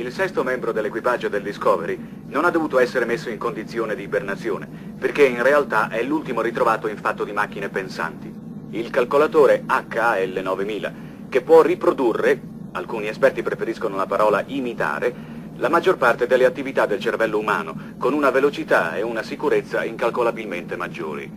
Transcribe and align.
il 0.00 0.12
sesto 0.12 0.42
membro 0.42 0.72
dell'equipaggio 0.72 1.28
del 1.28 1.42
Discovery 1.42 1.98
non 2.28 2.46
ha 2.46 2.50
dovuto 2.50 2.78
essere 2.78 3.04
messo 3.04 3.28
in 3.28 3.36
condizione 3.36 3.94
di 3.94 4.04
ibernazione, 4.04 4.66
perché 4.98 5.26
in 5.26 5.42
realtà 5.42 5.90
è 5.90 6.02
l'ultimo 6.02 6.40
ritrovato 6.40 6.88
in 6.88 6.96
fatto 6.96 7.22
di 7.24 7.32
macchine 7.32 7.68
pensanti. 7.68 8.32
Il 8.70 8.88
calcolatore 8.88 9.64
HAL 9.66 10.40
9000, 10.42 10.92
che 11.28 11.42
può 11.42 11.60
riprodurre, 11.60 12.40
alcuni 12.72 13.08
esperti 13.08 13.42
preferiscono 13.42 13.96
la 13.96 14.06
parola 14.06 14.42
imitare, 14.46 15.14
la 15.56 15.68
maggior 15.68 15.98
parte 15.98 16.26
delle 16.26 16.46
attività 16.46 16.86
del 16.86 16.98
cervello 16.98 17.38
umano, 17.38 17.94
con 17.98 18.14
una 18.14 18.30
velocità 18.30 18.96
e 18.96 19.02
una 19.02 19.22
sicurezza 19.22 19.84
incalcolabilmente 19.84 20.76
maggiori. 20.76 21.30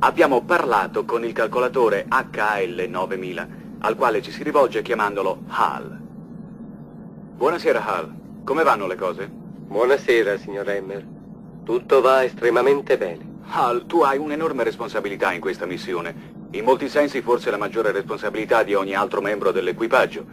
Abbiamo 0.00 0.42
parlato 0.42 1.04
con 1.04 1.24
il 1.24 1.32
calcolatore 1.32 2.06
HAL 2.08 2.86
9000, 2.88 3.48
al 3.78 3.94
quale 3.94 4.20
ci 4.20 4.32
si 4.32 4.42
rivolge 4.42 4.82
chiamandolo 4.82 5.42
HAL. 5.46 6.01
Buonasera, 7.42 7.84
Hal. 7.84 8.14
Come 8.44 8.62
vanno 8.62 8.86
le 8.86 8.94
cose? 8.94 9.28
Buonasera, 9.28 10.38
signor 10.38 10.68
Emmer. 10.70 11.04
Tutto 11.64 12.00
va 12.00 12.22
estremamente 12.22 12.96
bene. 12.96 13.40
Hal, 13.48 13.84
tu 13.86 14.02
hai 14.02 14.16
un'enorme 14.16 14.62
responsabilità 14.62 15.32
in 15.32 15.40
questa 15.40 15.66
missione. 15.66 16.14
In 16.52 16.62
molti 16.62 16.88
sensi 16.88 17.20
forse 17.20 17.50
la 17.50 17.56
maggiore 17.56 17.90
responsabilità 17.90 18.62
di 18.62 18.74
ogni 18.74 18.94
altro 18.94 19.20
membro 19.20 19.50
dell'equipaggio. 19.50 20.24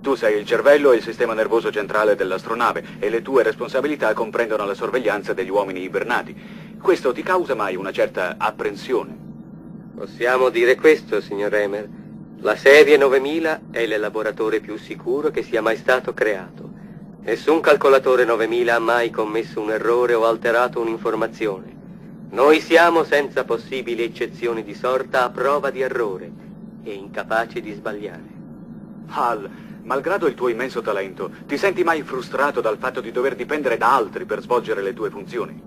Tu 0.00 0.16
sei 0.16 0.40
il 0.40 0.44
cervello 0.44 0.90
e 0.90 0.96
il 0.96 1.02
sistema 1.04 1.32
nervoso 1.32 1.70
centrale 1.70 2.16
dell'astronave 2.16 2.84
e 2.98 3.08
le 3.08 3.22
tue 3.22 3.44
responsabilità 3.44 4.12
comprendono 4.12 4.64
la 4.64 4.74
sorveglianza 4.74 5.32
degli 5.34 5.48
uomini 5.48 5.82
ibernati. 5.82 6.34
Questo 6.82 7.12
ti 7.12 7.22
causa 7.22 7.54
mai 7.54 7.76
una 7.76 7.92
certa 7.92 8.34
apprensione? 8.36 9.16
Possiamo 9.94 10.48
dire 10.48 10.74
questo, 10.74 11.20
signor 11.20 11.54
Emmer. 11.54 12.01
La 12.44 12.56
serie 12.56 12.96
9000 12.96 13.60
è 13.70 13.86
l'elaboratore 13.86 14.58
più 14.58 14.76
sicuro 14.76 15.30
che 15.30 15.44
sia 15.44 15.62
mai 15.62 15.76
stato 15.76 16.12
creato. 16.12 16.70
Nessun 17.20 17.60
calcolatore 17.60 18.24
9000 18.24 18.74
ha 18.74 18.80
mai 18.80 19.10
commesso 19.10 19.60
un 19.60 19.70
errore 19.70 20.14
o 20.14 20.24
alterato 20.26 20.80
un'informazione. 20.80 21.72
Noi 22.30 22.60
siamo, 22.60 23.04
senza 23.04 23.44
possibili 23.44 24.02
eccezioni 24.02 24.64
di 24.64 24.74
sorta, 24.74 25.22
a 25.22 25.30
prova 25.30 25.70
di 25.70 25.82
errore 25.82 26.32
e 26.82 26.92
incapaci 26.94 27.60
di 27.60 27.72
sbagliare. 27.74 28.24
Hal, 29.06 29.48
malgrado 29.84 30.26
il 30.26 30.34
tuo 30.34 30.48
immenso 30.48 30.82
talento, 30.82 31.30
ti 31.46 31.56
senti 31.56 31.84
mai 31.84 32.02
frustrato 32.02 32.60
dal 32.60 32.78
fatto 32.78 33.00
di 33.00 33.12
dover 33.12 33.36
dipendere 33.36 33.76
da 33.76 33.94
altri 33.94 34.24
per 34.24 34.40
svolgere 34.40 34.82
le 34.82 34.94
tue 34.94 35.10
funzioni? 35.10 35.62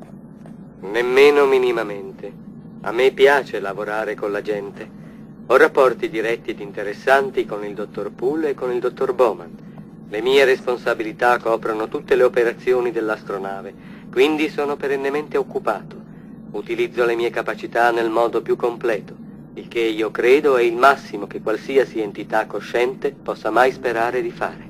Nemmeno 0.81 1.45
minimamente. 1.45 2.33
A 2.81 2.91
me 2.91 3.11
piace 3.11 3.61
lavorare 3.61 4.13
con 4.15 4.33
la 4.33 4.41
gente. 4.41 5.03
Ho 5.47 5.57
rapporti 5.57 6.09
diretti 6.09 6.49
ed 6.49 6.59
interessanti 6.59 7.45
con 7.45 7.63
il 7.63 7.75
dottor 7.75 8.11
Poole 8.11 8.49
e 8.49 8.53
con 8.55 8.71
il 8.71 8.79
dottor 8.79 9.13
Bowman. 9.13 9.55
Le 10.09 10.21
mie 10.21 10.43
responsabilità 10.43 11.37
coprono 11.37 11.87
tutte 11.87 12.15
le 12.15 12.23
operazioni 12.23 12.91
dell'astronave, 12.91 13.71
quindi 14.11 14.49
sono 14.49 14.75
perennemente 14.75 15.37
occupato. 15.37 16.01
Utilizzo 16.49 17.05
le 17.05 17.15
mie 17.15 17.29
capacità 17.29 17.91
nel 17.91 18.09
modo 18.09 18.41
più 18.41 18.55
completo, 18.55 19.15
il 19.53 19.67
che 19.67 19.81
io 19.81 20.09
credo 20.09 20.57
è 20.57 20.63
il 20.63 20.75
massimo 20.75 21.27
che 21.27 21.41
qualsiasi 21.41 22.01
entità 22.01 22.47
cosciente 22.47 23.11
possa 23.11 23.51
mai 23.51 23.71
sperare 23.71 24.23
di 24.23 24.31
fare. 24.31 24.64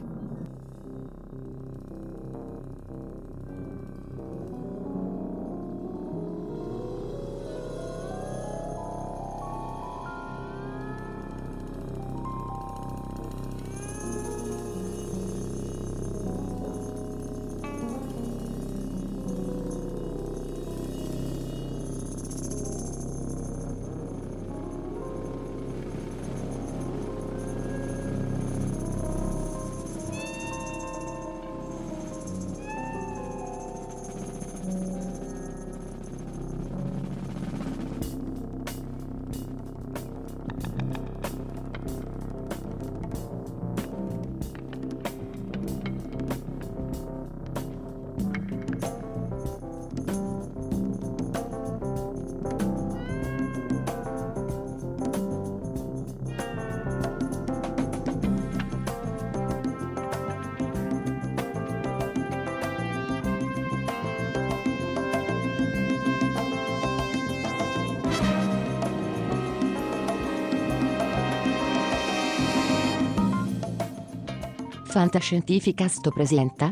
Fantascientificast 74.95 76.09
presenta. 76.13 76.71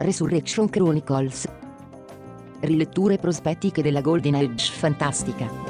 Resurrection 0.00 0.68
Chronicles. 0.68 1.48
Riletture 2.60 3.16
prospettiche 3.16 3.80
della 3.80 4.02
Golden 4.02 4.34
Age 4.34 4.70
fantastica 4.72 5.67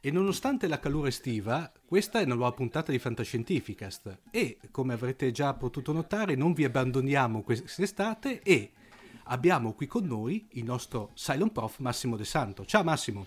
E 0.00 0.12
nonostante 0.12 0.68
la 0.68 0.78
calura 0.78 1.08
estiva, 1.08 1.72
questa 1.84 2.20
è 2.20 2.24
una 2.24 2.34
nuova 2.34 2.52
puntata 2.52 2.92
di 2.92 3.00
Fantascientificast 3.00 4.20
e, 4.30 4.58
come 4.70 4.94
avrete 4.94 5.32
già 5.32 5.54
potuto 5.54 5.92
notare, 5.92 6.36
non 6.36 6.52
vi 6.52 6.62
abbandoniamo 6.62 7.42
quest'estate 7.42 8.40
e 8.42 8.70
abbiamo 9.24 9.72
qui 9.72 9.88
con 9.88 10.06
noi 10.06 10.46
il 10.52 10.62
nostro 10.62 11.10
Silent 11.14 11.50
Prof 11.50 11.78
Massimo 11.78 12.16
De 12.16 12.24
Santo. 12.24 12.64
Ciao 12.64 12.84
Massimo! 12.84 13.26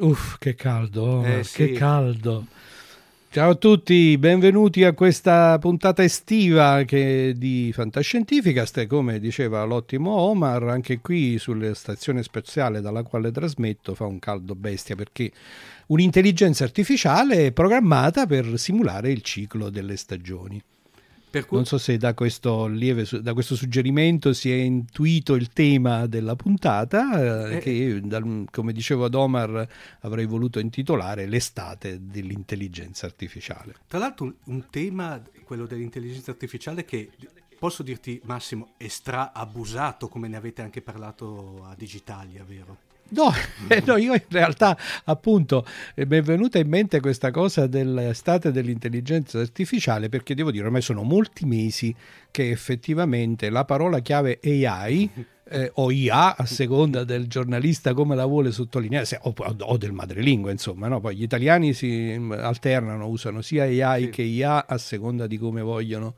Uff, 0.00 0.36
che 0.36 0.54
caldo, 0.54 1.24
eh, 1.24 1.42
sì. 1.42 1.68
che 1.68 1.72
caldo! 1.72 2.48
Ciao 3.34 3.50
a 3.50 3.54
tutti, 3.56 4.16
benvenuti 4.16 4.84
a 4.84 4.92
questa 4.92 5.58
puntata 5.58 6.04
estiva 6.04 6.84
di 6.84 7.72
Fantascientificast, 7.74 8.86
come 8.86 9.18
diceva 9.18 9.64
l'ottimo 9.64 10.12
Omar, 10.12 10.62
anche 10.68 11.00
qui 11.00 11.36
sulla 11.40 11.74
stazione 11.74 12.22
spaziale 12.22 12.80
dalla 12.80 13.02
quale 13.02 13.32
trasmetto 13.32 13.96
fa 13.96 14.04
un 14.06 14.20
caldo 14.20 14.54
bestia 14.54 14.94
perché 14.94 15.32
un'intelligenza 15.88 16.62
artificiale 16.62 17.50
programmata 17.50 18.24
per 18.24 18.56
simulare 18.56 19.10
il 19.10 19.22
ciclo 19.22 19.68
delle 19.68 19.96
stagioni. 19.96 20.62
Cui... 21.42 21.56
Non 21.56 21.66
so 21.66 21.78
se 21.78 21.96
da 21.96 22.14
questo, 22.14 22.66
lieve, 22.66 23.06
da 23.20 23.32
questo 23.32 23.56
suggerimento 23.56 24.32
si 24.32 24.50
è 24.50 24.54
intuito 24.54 25.34
il 25.34 25.48
tema 25.48 26.06
della 26.06 26.36
puntata, 26.36 27.48
eh, 27.50 27.56
eh. 27.56 27.58
che 27.58 28.00
dal, 28.04 28.46
come 28.50 28.72
dicevo 28.72 29.04
ad 29.04 29.14
Omar 29.14 29.68
avrei 30.00 30.26
voluto 30.26 30.58
intitolare 30.58 31.26
L'estate 31.26 31.98
dell'intelligenza 32.02 33.06
artificiale. 33.06 33.74
Tra 33.86 33.98
l'altro 33.98 34.34
un 34.44 34.64
tema, 34.70 35.20
quello 35.44 35.66
dell'intelligenza 35.66 36.30
artificiale, 36.30 36.84
che 36.84 37.10
posso 37.58 37.82
dirti 37.82 38.20
Massimo 38.24 38.74
è 38.76 38.88
stra 38.88 39.32
abusato 39.32 40.08
come 40.08 40.28
ne 40.28 40.36
avete 40.36 40.62
anche 40.62 40.82
parlato 40.82 41.64
a 41.64 41.74
Digitalia, 41.76 42.44
vero? 42.44 42.83
No, 43.10 43.30
eh, 43.68 43.82
no, 43.86 43.96
io 43.96 44.14
in 44.14 44.22
realtà 44.28 44.76
appunto 45.04 45.66
eh, 45.94 46.06
mi 46.06 46.16
è 46.16 46.22
venuta 46.22 46.58
in 46.58 46.68
mente 46.68 47.00
questa 47.00 47.30
cosa 47.30 47.66
dell'estate 47.66 48.50
dell'intelligenza 48.50 49.38
artificiale 49.38 50.08
perché 50.08 50.34
devo 50.34 50.50
dire 50.50 50.64
ormai 50.64 50.82
sono 50.82 51.02
molti 51.02 51.44
mesi 51.44 51.94
che 52.30 52.50
effettivamente 52.50 53.50
la 53.50 53.64
parola 53.64 54.00
chiave 54.00 54.40
AI 54.42 55.10
eh, 55.46 55.70
o 55.74 55.90
IA 55.90 56.36
a 56.36 56.46
seconda 56.46 57.04
del 57.04 57.26
giornalista 57.28 57.92
come 57.92 58.16
la 58.16 58.24
vuole 58.24 58.50
sottolineare 58.50 59.20
o, 59.22 59.34
o 59.36 59.76
del 59.76 59.92
madrelingua 59.92 60.50
insomma 60.50 60.88
no? 60.88 61.00
poi 61.00 61.16
gli 61.16 61.22
italiani 61.22 61.74
si 61.74 62.18
alternano 62.30 63.06
usano 63.06 63.42
sia 63.42 63.64
AI 63.64 64.04
sì. 64.04 64.10
che 64.10 64.22
IA 64.22 64.66
a 64.66 64.78
seconda 64.78 65.26
di 65.26 65.36
come 65.36 65.60
vogliono 65.60 66.14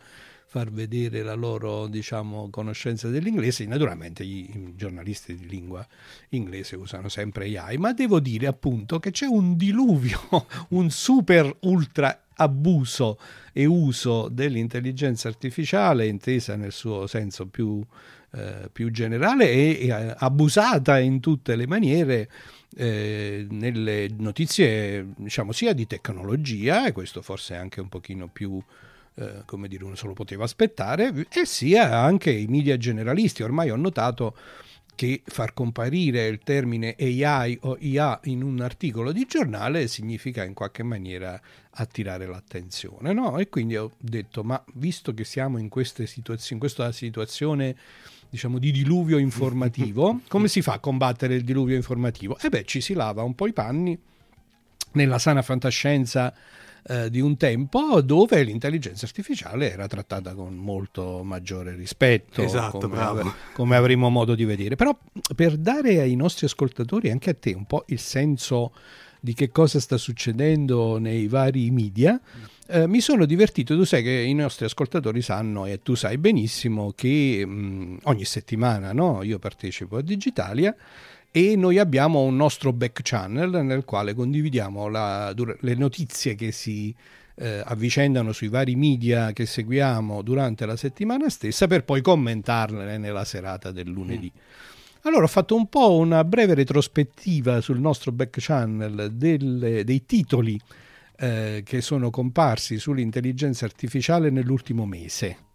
far 0.56 0.70
vedere 0.70 1.22
la 1.22 1.34
loro 1.34 1.86
diciamo, 1.86 2.48
conoscenza 2.48 3.08
dell'inglese. 3.08 3.66
Naturalmente 3.66 4.22
i, 4.24 4.72
giornalisti 4.74 5.36
di 5.36 5.46
lingua 5.48 5.86
inglese 6.30 6.76
usano 6.76 7.10
sempre 7.10 7.54
AI, 7.58 7.76
ma 7.76 7.92
devo 7.92 8.20
dire 8.20 8.46
appunto 8.46 8.98
che 8.98 9.10
c'è 9.10 9.26
un 9.26 9.54
diluvio, 9.58 10.18
un 10.70 10.88
super 10.88 11.54
ultra 11.60 12.22
abuso 12.36 13.18
e 13.52 13.66
uso 13.66 14.28
dell'intelligenza 14.28 15.28
artificiale 15.28 16.06
intesa 16.06 16.56
nel 16.56 16.72
suo 16.72 17.06
senso 17.06 17.48
più, 17.48 17.84
eh, 18.32 18.70
più 18.72 18.90
generale 18.90 19.50
e, 19.50 19.88
e, 19.88 20.14
abusata 20.16 20.98
in 20.98 21.20
tutte 21.20 21.54
le 21.54 21.66
maniere 21.66 22.30
eh, 22.76 23.46
nelle 23.50 24.08
notizie 24.16 25.06
diciamo 25.16 25.52
sia 25.52 25.74
di 25.74 25.86
tecnologia 25.86 26.86
e 26.86 26.92
questo 26.92 27.20
forse 27.20 27.54
è 27.54 27.58
anche 27.58 27.80
un 27.80 27.88
pochino 27.88 28.28
più 28.28 28.62
eh, 29.16 29.42
come 29.44 29.68
dire, 29.68 29.84
uno 29.84 29.94
se 29.94 30.06
lo 30.06 30.12
poteva 30.12 30.44
aspettare, 30.44 31.26
e 31.30 31.46
sia 31.46 31.98
anche 31.98 32.30
i 32.30 32.46
media 32.46 32.76
generalisti. 32.76 33.42
Ormai 33.42 33.70
ho 33.70 33.76
notato 33.76 34.36
che 34.96 35.22
far 35.26 35.52
comparire 35.52 36.26
il 36.26 36.40
termine 36.42 36.96
AI 36.98 37.58
o 37.62 37.76
IA 37.78 38.18
in 38.24 38.42
un 38.42 38.60
articolo 38.60 39.12
di 39.12 39.26
giornale 39.28 39.88
significa 39.88 40.42
in 40.42 40.54
qualche 40.54 40.82
maniera 40.82 41.38
attirare 41.72 42.26
l'attenzione, 42.26 43.12
no? 43.12 43.38
E 43.38 43.48
quindi 43.50 43.76
ho 43.76 43.92
detto, 43.98 44.42
ma 44.42 44.62
visto 44.74 45.12
che 45.12 45.24
siamo 45.24 45.58
in, 45.58 45.68
situazio- 45.70 46.54
in 46.54 46.58
questa 46.58 46.92
situazione 46.92 47.76
diciamo 48.28 48.58
di 48.58 48.70
diluvio 48.70 49.18
informativo, 49.18 50.20
come 50.28 50.48
si 50.48 50.62
fa 50.62 50.74
a 50.74 50.78
combattere 50.78 51.34
il 51.34 51.44
diluvio 51.44 51.76
informativo? 51.76 52.38
E 52.38 52.48
beh, 52.48 52.64
ci 52.64 52.80
si 52.80 52.94
lava 52.94 53.22
un 53.22 53.34
po' 53.34 53.46
i 53.46 53.52
panni 53.52 53.98
nella 54.92 55.18
sana 55.18 55.42
fantascienza 55.42 56.34
eh, 56.88 57.10
di 57.10 57.20
un 57.20 57.36
tempo 57.36 58.00
dove 58.00 58.42
l'intelligenza 58.44 59.06
artificiale 59.06 59.72
era 59.72 59.88
trattata 59.88 60.34
con 60.34 60.54
molto 60.54 61.22
maggiore 61.24 61.74
rispetto, 61.74 62.42
esatto, 62.42 62.78
come, 62.78 63.00
av- 63.00 63.34
come, 63.52 63.76
avremo 63.76 64.08
modo 64.08 64.34
di 64.34 64.44
vedere. 64.44 64.76
Però 64.76 64.96
per 65.34 65.56
dare 65.56 66.00
ai 66.00 66.14
nostri 66.14 66.46
ascoltatori, 66.46 67.10
anche 67.10 67.30
a 67.30 67.34
te, 67.34 67.52
un 67.52 67.66
po' 67.66 67.84
il 67.88 67.98
senso 67.98 68.72
di 69.18 69.34
che 69.34 69.50
cosa 69.50 69.80
sta 69.80 69.96
succedendo 69.96 70.98
nei 70.98 71.26
vari 71.26 71.70
media, 71.72 72.20
eh, 72.68 72.86
mi 72.86 73.00
sono 73.00 73.24
divertito. 73.24 73.74
Tu 73.74 73.82
sai 73.82 74.04
che 74.04 74.12
i 74.12 74.34
nostri 74.34 74.64
ascoltatori 74.64 75.22
sanno, 75.22 75.66
e 75.66 75.82
tu 75.82 75.96
sai 75.96 76.18
benissimo, 76.18 76.92
che 76.94 77.44
mh, 77.44 78.00
ogni 78.04 78.24
settimana 78.24 78.92
no, 78.92 79.24
io 79.24 79.40
partecipo 79.40 79.96
a 79.96 80.02
Digitalia 80.02 80.72
e 81.36 81.54
noi 81.54 81.76
abbiamo 81.76 82.22
un 82.22 82.34
nostro 82.34 82.72
back 82.72 83.00
channel 83.02 83.62
nel 83.62 83.84
quale 83.84 84.14
condividiamo 84.14 84.88
la, 84.88 85.34
le 85.34 85.74
notizie 85.74 86.34
che 86.34 86.50
si 86.50 86.94
eh, 87.34 87.62
avvicendano 87.62 88.32
sui 88.32 88.48
vari 88.48 88.74
media 88.74 89.34
che 89.34 89.44
seguiamo 89.44 90.22
durante 90.22 90.64
la 90.64 90.76
settimana 90.76 91.28
stessa 91.28 91.66
per 91.66 91.84
poi 91.84 92.00
commentarle 92.00 92.96
nella 92.96 93.26
serata 93.26 93.70
del 93.70 93.86
lunedì. 93.86 94.32
Mm. 94.34 95.02
Allora 95.02 95.24
ho 95.24 95.28
fatto 95.28 95.54
un 95.54 95.68
po' 95.68 95.98
una 95.98 96.24
breve 96.24 96.54
retrospettiva 96.54 97.60
sul 97.60 97.80
nostro 97.80 98.12
back 98.12 98.38
channel 98.40 99.10
delle, 99.12 99.84
dei 99.84 100.06
titoli 100.06 100.58
eh, 101.18 101.60
che 101.66 101.82
sono 101.82 102.08
comparsi 102.08 102.78
sull'intelligenza 102.78 103.66
artificiale 103.66 104.30
nell'ultimo 104.30 104.86
mese. 104.86 105.45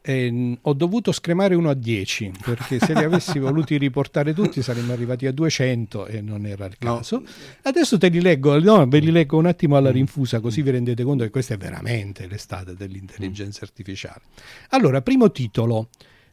E, 0.00 0.58
ho 0.60 0.72
dovuto 0.72 1.12
scremare 1.12 1.54
uno 1.54 1.70
a 1.70 1.74
10 1.74 2.32
perché 2.42 2.78
se 2.78 2.94
li 2.94 3.04
avessi 3.04 3.38
voluti 3.38 3.76
riportare 3.76 4.34
tutti 4.34 4.62
saremmo 4.62 4.92
arrivati 4.92 5.26
a 5.26 5.32
200 5.32 6.06
e 6.06 6.20
non 6.20 6.46
era 6.46 6.66
il 6.66 6.76
caso. 6.78 7.18
No. 7.18 7.28
Adesso 7.62 7.98
te 7.98 8.08
li 8.08 8.20
leggo, 8.20 8.58
no, 8.58 8.86
ve 8.86 8.98
li 8.98 9.10
leggo 9.10 9.38
un 9.38 9.46
attimo 9.46 9.76
alla 9.76 9.90
mm. 9.90 9.94
rinfusa 9.94 10.40
così 10.40 10.62
vi 10.62 10.70
rendete 10.70 11.02
conto 11.04 11.24
che 11.24 11.30
questa 11.30 11.54
è 11.54 11.56
veramente 11.56 12.26
l'estate 12.26 12.74
dell'intelligenza 12.74 13.64
artificiale. 13.64 14.22
Allora, 14.70 15.02
primo 15.02 15.30
titolo. 15.30 15.88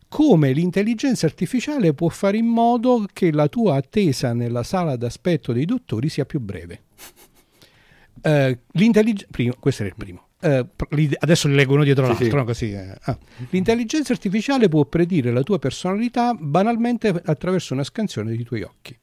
Come 0.08 0.54
l'intelligenza 0.54 1.26
artificiale 1.26 1.94
può 1.94 2.08
fare 2.10 2.38
in 2.38 2.46
modo 2.46 3.06
che 3.12 3.32
la 3.32 3.48
tua 3.48 3.76
attesa 3.76 4.34
nella 4.34 4.64
sala 4.64 4.96
d'aspetto 4.96 5.52
dei 5.52 5.66
dottori 5.66 6.10
sia 6.10 6.26
più 6.26 6.40
breve? 6.40 6.84
Uh, 8.22 8.58
primo, 9.30 9.56
questo 9.60 9.82
era 9.82 9.92
il 9.92 9.98
primo 9.98 10.25
eh, 10.46 10.66
adesso 11.20 11.48
li 11.48 11.56
leggo 11.56 11.74
uno 11.74 11.84
dietro 11.84 12.06
sì, 12.06 12.12
l'altro, 12.12 12.40
sì. 12.40 12.46
così. 12.46 12.72
Eh. 12.74 12.96
Ah. 13.02 13.18
L'intelligenza 13.50 14.14
artificiale 14.14 14.70
può 14.70 14.86
predire 14.86 15.32
la 15.32 15.42
tua 15.42 15.58
personalità 15.58 16.34
banalmente 16.34 17.10
attraverso 17.26 17.74
una 17.74 17.84
scansione 17.84 18.36
dei 18.36 18.44
tuoi 18.44 18.62
occhi. 18.62 18.96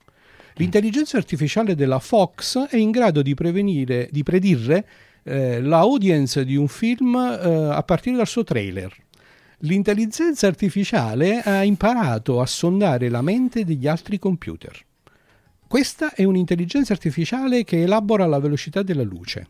L'intelligenza 0.56 1.16
artificiale 1.16 1.74
della 1.74 1.98
Fox 1.98 2.66
è 2.66 2.76
in 2.76 2.90
grado 2.90 3.22
di, 3.22 3.34
prevenire, 3.34 4.08
di 4.12 4.22
predire 4.22 4.86
eh, 5.24 5.60
l'audience 5.60 6.44
di 6.44 6.56
un 6.56 6.68
film 6.68 7.16
eh, 7.16 7.70
a 7.72 7.82
partire 7.82 8.16
dal 8.16 8.26
suo 8.26 8.44
trailer. 8.44 8.94
L'intelligenza 9.64 10.46
artificiale 10.46 11.40
ha 11.40 11.62
imparato 11.62 12.40
a 12.40 12.46
sondare 12.46 13.08
la 13.08 13.22
mente 13.22 13.64
degli 13.64 13.86
altri 13.86 14.18
computer. 14.18 14.76
Questa 15.66 16.12
è 16.14 16.24
un'intelligenza 16.24 16.92
artificiale 16.92 17.64
che 17.64 17.82
elabora 17.82 18.26
la 18.26 18.38
velocità 18.38 18.82
della 18.82 19.04
luce. 19.04 19.46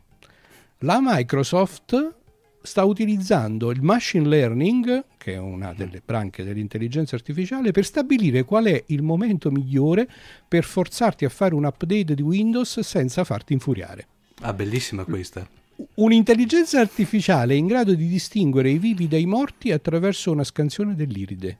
La 0.84 0.98
Microsoft 1.00 2.14
sta 2.60 2.82
utilizzando 2.82 3.70
il 3.70 3.82
machine 3.82 4.26
learning, 4.26 5.04
che 5.16 5.34
è 5.34 5.38
una 5.38 5.72
delle 5.72 6.02
branche 6.04 6.42
dell'intelligenza 6.42 7.14
artificiale, 7.14 7.70
per 7.70 7.84
stabilire 7.84 8.42
qual 8.42 8.64
è 8.64 8.82
il 8.86 9.02
momento 9.02 9.52
migliore 9.52 10.08
per 10.48 10.64
forzarti 10.64 11.24
a 11.24 11.28
fare 11.28 11.54
un 11.54 11.66
update 11.66 12.16
di 12.16 12.22
Windows 12.22 12.80
senza 12.80 13.22
farti 13.22 13.52
infuriare. 13.52 14.08
Ah, 14.40 14.52
bellissima 14.52 15.04
questa. 15.04 15.48
Un'intelligenza 15.94 16.80
artificiale 16.80 17.54
in 17.54 17.68
grado 17.68 17.94
di 17.94 18.08
distinguere 18.08 18.70
i 18.70 18.78
vivi 18.78 19.06
dai 19.06 19.24
morti 19.24 19.70
attraverso 19.70 20.32
una 20.32 20.44
scansione 20.44 20.96
dell'iride. 20.96 21.58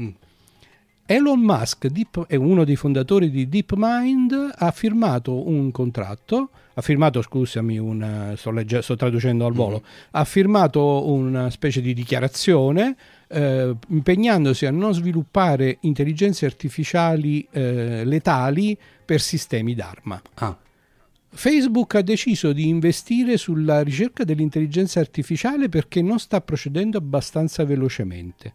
Mm. 0.00 0.08
Elon 1.10 1.40
Musk, 1.40 1.88
Deep, 1.88 2.26
è 2.28 2.36
uno 2.36 2.62
dei 2.62 2.76
fondatori 2.76 3.30
di 3.30 3.48
DeepMind, 3.48 4.52
ha 4.54 4.70
firmato 4.70 5.48
un 5.48 5.72
contratto, 5.72 6.50
ha 6.74 6.80
firmato, 6.82 7.20
scusami, 7.20 7.78
una, 7.78 8.36
sto, 8.36 8.52
legge, 8.52 8.80
sto, 8.80 8.94
traducendo 8.94 9.44
al 9.44 9.52
volo, 9.52 9.78
mm-hmm. 9.82 10.08
ha 10.12 10.24
firmato 10.24 11.10
una 11.10 11.50
specie 11.50 11.80
di 11.80 11.94
dichiarazione 11.94 12.96
eh, 13.26 13.74
impegnandosi 13.88 14.66
a 14.66 14.70
non 14.70 14.94
sviluppare 14.94 15.78
intelligenze 15.80 16.46
artificiali 16.46 17.44
eh, 17.50 18.04
letali 18.04 18.78
per 19.04 19.20
sistemi 19.20 19.74
d'arma. 19.74 20.22
Ah. 20.34 20.56
Facebook 21.32 21.96
ha 21.96 22.02
deciso 22.02 22.52
di 22.52 22.68
investire 22.68 23.36
sulla 23.36 23.82
ricerca 23.82 24.22
dell'intelligenza 24.22 25.00
artificiale 25.00 25.68
perché 25.68 26.02
non 26.02 26.20
sta 26.20 26.40
procedendo 26.40 26.98
abbastanza 26.98 27.64
velocemente. 27.64 28.54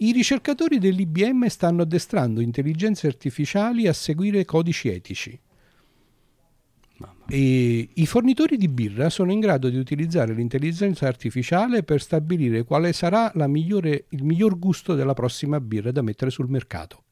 I 0.00 0.12
ricercatori 0.12 0.78
dell'IBM 0.78 1.46
stanno 1.46 1.82
addestrando 1.82 2.40
intelligenze 2.40 3.08
artificiali 3.08 3.88
a 3.88 3.92
seguire 3.92 4.44
codici 4.44 4.88
etici. 4.88 5.40
E 7.28 7.88
I 7.92 8.06
fornitori 8.06 8.56
di 8.56 8.68
birra 8.68 9.10
sono 9.10 9.32
in 9.32 9.40
grado 9.40 9.68
di 9.68 9.76
utilizzare 9.76 10.34
l'intelligenza 10.34 11.08
artificiale 11.08 11.82
per 11.82 12.00
stabilire 12.00 12.62
quale 12.62 12.92
sarà 12.92 13.32
migliore, 13.48 14.06
il 14.10 14.22
miglior 14.22 14.58
gusto 14.58 14.94
della 14.94 15.14
prossima 15.14 15.60
birra 15.60 15.90
da 15.90 16.02
mettere 16.02 16.30
sul 16.30 16.48
mercato. 16.48 17.02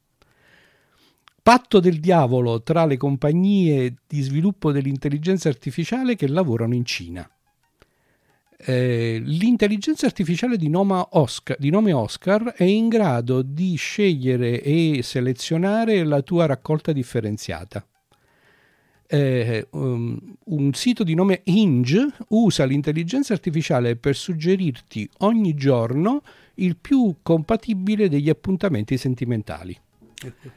Patto 1.43 1.81
del 1.81 1.99
diavolo 1.99 2.63
tra 2.63 2.87
le 2.87 2.97
compagnie 2.97 3.97
di 4.07 4.21
sviluppo 4.21 4.71
dell'intelligenza 4.71 5.49
artificiale 5.49 6.15
che 6.15 6.29
lavorano 6.29 6.75
in 6.75 6.85
Cina. 6.85 7.29
Eh, 8.59 9.21
l'intelligenza 9.23 10.07
artificiale 10.07 10.57
di 10.57 10.69
nome, 10.69 11.07
Oscar, 11.11 11.57
di 11.59 11.69
nome 11.69 11.93
Oscar 11.93 12.55
è 12.57 12.65
in 12.65 12.89
grado 12.89 13.43
di 13.43 13.75
scegliere 13.77 14.63
e 14.63 15.01
selezionare 15.03 16.05
la 16.05 16.23
tua 16.23 16.47
raccolta 16.47 16.93
differenziata. 16.93 17.87
eh, 19.09 19.69
um, 19.71 20.19
un 20.47 20.73
sito 20.73 21.05
di 21.05 21.15
nome 21.15 21.43
Hinge 21.45 22.09
usa 22.29 22.65
l'intelligenza 22.65 23.35
artificiale 23.35 23.95
per 23.97 24.17
suggerirti 24.17 25.09
ogni 25.19 25.55
giorno 25.55 26.23
il 26.55 26.77
più 26.77 27.17
compatibile 27.23 28.09
degli 28.09 28.29
appuntamenti 28.29 28.97
sentimentali. 28.97 29.79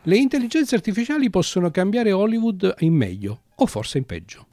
Le 0.04 0.18
intelligenze 0.18 0.74
artificiali 0.76 1.30
possono 1.30 1.70
cambiare 1.70 2.14
Hollywood 2.14 2.76
in 2.80 2.94
meglio 2.94 3.42
o 3.56 3.66
forse 3.66 3.98
in 3.98 4.06
peggio. 4.06 4.49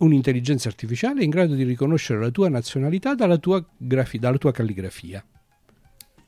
Un'intelligenza 0.00 0.68
artificiale 0.68 1.24
in 1.24 1.30
grado 1.30 1.54
di 1.54 1.62
riconoscere 1.62 2.20
la 2.20 2.30
tua 2.30 2.48
nazionalità 2.48 3.14
dalla 3.14 3.38
tua, 3.38 3.64
grafi- 3.76 4.18
dalla 4.18 4.38
tua 4.38 4.52
calligrafia. 4.52 5.24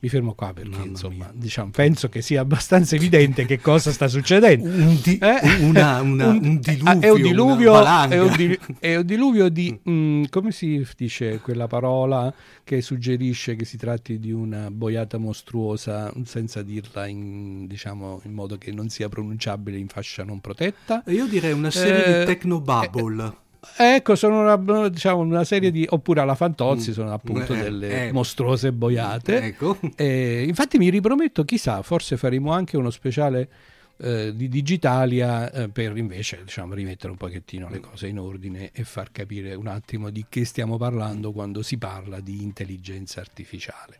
Mi 0.03 0.09
fermo 0.09 0.33
qua 0.33 0.51
perché 0.51 0.69
Mamma 0.69 0.83
insomma 0.83 1.31
diciamo, 1.33 1.71
penso 1.71 2.09
che 2.09 2.21
sia 2.21 2.41
abbastanza 2.41 2.97
evidente 2.97 3.45
che 3.45 3.61
cosa 3.61 3.89
sta 3.89 4.09
succedendo. 4.09 4.67
Un, 4.67 4.99
di, 5.01 5.17
eh? 5.17 5.63
una, 5.63 6.01
una, 6.01 6.27
un, 6.27 6.43
un, 6.43 6.59
diluvio 6.59 6.99
è 6.99 7.09
un 7.09 7.21
diluvio 7.21 7.85
è 7.85 8.19
un, 8.19 8.35
di, 8.35 8.59
è 8.79 8.95
un 8.97 9.05
diluvio 9.05 9.47
di 9.47 9.79
mh, 9.81 9.91
mm, 9.91 10.23
come 10.29 10.51
si 10.51 10.85
dice 10.97 11.39
quella 11.39 11.67
parola 11.67 12.33
che 12.65 12.81
suggerisce 12.81 13.55
che 13.55 13.63
si 13.63 13.77
tratti 13.77 14.19
di 14.19 14.33
una 14.33 14.69
boiata 14.69 15.17
mostruosa 15.17 16.11
senza 16.25 16.61
dirla 16.63 17.07
in, 17.07 17.65
diciamo, 17.65 18.19
in 18.25 18.33
modo 18.33 18.57
che 18.57 18.73
non 18.73 18.89
sia 18.89 19.07
pronunciabile 19.07 19.77
in 19.77 19.87
fascia 19.87 20.25
non 20.25 20.41
protetta? 20.41 21.01
Io 21.07 21.27
direi 21.27 21.53
una 21.53 21.71
serie 21.71 22.03
eh, 22.03 22.19
di 22.19 22.25
technobubble. 22.25 23.23
eh, 23.23 23.42
Ecco, 23.77 24.15
sono 24.15 24.41
una, 24.41 24.89
diciamo, 24.89 25.21
una, 25.21 25.43
serie 25.43 25.71
di... 25.71 25.85
oppure 25.89 26.19
alla 26.19 26.35
Fantozzi 26.35 26.89
mm. 26.89 26.93
sono 26.93 27.13
appunto 27.13 27.53
eh, 27.53 27.57
delle 27.57 28.07
eh, 28.07 28.11
mostruose 28.11 28.71
boiate. 28.71 29.41
Ecco. 29.41 29.77
E, 29.95 30.43
infatti 30.43 30.77
mi 30.77 30.89
riprometto, 30.89 31.45
chissà, 31.45 31.81
forse 31.81 32.17
faremo 32.17 32.51
anche 32.51 32.77
uno 32.77 32.89
speciale 32.89 33.49
eh, 33.97 34.33
di 34.35 34.49
Digitalia 34.49 35.51
eh, 35.51 35.69
per 35.69 35.95
invece 35.97 36.41
diciamo, 36.43 36.73
rimettere 36.73 37.11
un 37.11 37.17
pochettino 37.17 37.69
le 37.69 37.79
cose 37.79 38.07
in 38.07 38.19
ordine 38.19 38.71
e 38.73 38.83
far 38.83 39.11
capire 39.11 39.53
un 39.53 39.67
attimo 39.67 40.09
di 40.09 40.25
che 40.27 40.45
stiamo 40.45 40.77
parlando 40.77 41.31
quando 41.31 41.61
si 41.61 41.77
parla 41.77 42.19
di 42.19 42.43
intelligenza 42.43 43.21
artificiale. 43.21 43.99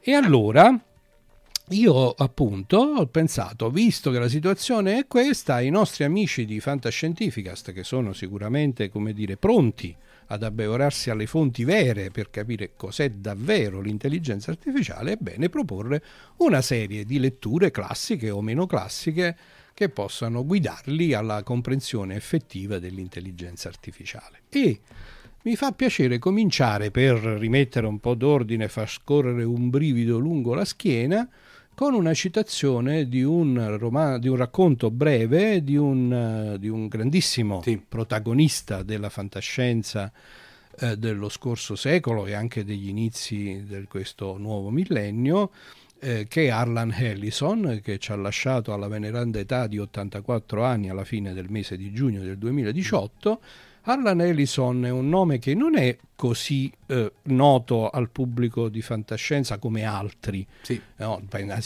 E 0.00 0.12
allora 0.12 0.78
io 1.70 2.10
appunto 2.10 2.78
ho 2.78 3.06
pensato, 3.06 3.70
visto 3.70 4.10
che 4.10 4.18
la 4.18 4.28
situazione 4.28 4.98
è 4.98 5.06
questa, 5.06 5.60
i 5.60 5.70
nostri 5.70 6.02
amici 6.02 6.44
di 6.44 6.58
Fantascientificast, 6.58 7.72
che 7.72 7.84
sono 7.84 8.12
sicuramente, 8.12 8.88
come 8.88 9.12
dire, 9.12 9.36
pronti 9.36 9.94
ad 10.26 10.42
abbeverarsi 10.42 11.10
alle 11.10 11.26
fonti 11.26 11.64
vere 11.64 12.10
per 12.10 12.30
capire 12.30 12.72
cos'è 12.74 13.10
davvero 13.10 13.80
l'intelligenza 13.80 14.50
artificiale, 14.50 15.12
è 15.12 15.16
bene 15.16 15.48
proporre 15.48 16.02
una 16.38 16.60
serie 16.60 17.04
di 17.04 17.20
letture 17.20 17.70
classiche 17.70 18.30
o 18.30 18.40
meno 18.40 18.66
classiche 18.66 19.36
che 19.72 19.88
possano 19.88 20.44
guidarli 20.44 21.14
alla 21.14 21.42
comprensione 21.44 22.16
effettiva 22.16 22.80
dell'intelligenza 22.80 23.68
artificiale. 23.68 24.42
E 24.48 24.80
mi 25.42 25.56
fa 25.56 25.72
piacere 25.72 26.18
cominciare 26.18 26.90
per 26.90 27.16
rimettere 27.18 27.86
un 27.86 27.98
po' 28.00 28.14
d'ordine 28.14 28.64
e 28.64 28.68
far 28.68 28.90
scorrere 28.90 29.44
un 29.44 29.70
brivido 29.70 30.18
lungo 30.18 30.54
la 30.54 30.64
schiena 30.64 31.28
con 31.80 31.94
una 31.94 32.12
citazione 32.12 33.08
di 33.08 33.22
un, 33.22 33.78
roman- 33.78 34.20
di 34.20 34.28
un 34.28 34.36
racconto 34.36 34.90
breve 34.90 35.64
di 35.64 35.78
un, 35.78 36.56
di 36.58 36.68
un 36.68 36.88
grandissimo 36.88 37.62
sì. 37.62 37.82
protagonista 37.88 38.82
della 38.82 39.08
fantascienza 39.08 40.12
uh, 40.78 40.94
dello 40.96 41.30
scorso 41.30 41.76
secolo 41.76 42.26
e 42.26 42.34
anche 42.34 42.66
degli 42.66 42.90
inizi 42.90 43.64
di 43.66 43.86
questo 43.88 44.36
nuovo 44.36 44.68
millennio, 44.68 45.52
eh, 46.00 46.26
che 46.28 46.44
è 46.44 46.48
Arlan 46.50 46.92
Ellison, 46.92 47.80
che 47.82 47.98
ci 47.98 48.12
ha 48.12 48.16
lasciato 48.16 48.74
alla 48.74 48.86
veneranda 48.86 49.38
età 49.38 49.66
di 49.66 49.78
84 49.78 50.62
anni 50.62 50.90
alla 50.90 51.04
fine 51.04 51.32
del 51.32 51.48
mese 51.48 51.78
di 51.78 51.94
giugno 51.94 52.20
del 52.20 52.36
2018. 52.36 53.40
Mm 53.40 53.68
Harlan 53.90 54.20
Ellison 54.20 54.84
è 54.84 54.90
un 54.90 55.08
nome 55.08 55.38
che 55.38 55.54
non 55.54 55.76
è 55.76 55.96
così 56.14 56.70
eh, 56.86 57.12
noto 57.24 57.88
al 57.90 58.10
pubblico 58.10 58.68
di 58.68 58.82
fantascienza 58.82 59.58
come 59.58 59.84
altri, 59.84 60.46
sì. 60.62 60.80
no? 60.96 61.22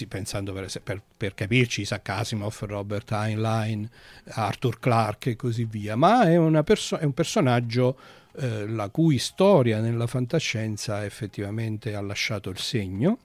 pensando 0.09 0.52
per, 0.52 0.71
per, 0.83 1.02
per, 1.16 1.35
capirci 1.35 1.83
Isaac 1.83 2.09
Asimov, 2.09 2.57
Robert 2.62 3.11
Heinlein, 3.11 3.88
Arthur 4.28 4.78
Clarke 4.78 5.31
e 5.31 5.37
così 5.37 5.64
via, 5.64 5.97
ma 5.97 6.25
è, 6.25 6.62
perso- 6.62 6.99
è 6.99 7.04
un 7.04 7.14
personaggio 7.14 7.99
eh, 8.37 8.66
la 8.66 8.88
cui 8.88 9.19
storia 9.19 9.81
nella 9.81 10.07
fantascienza 10.07 11.04
effettivamente 11.04 11.95
ha 11.95 12.00
lasciato 12.00 12.50
il 12.50 12.59
segno 12.59 13.19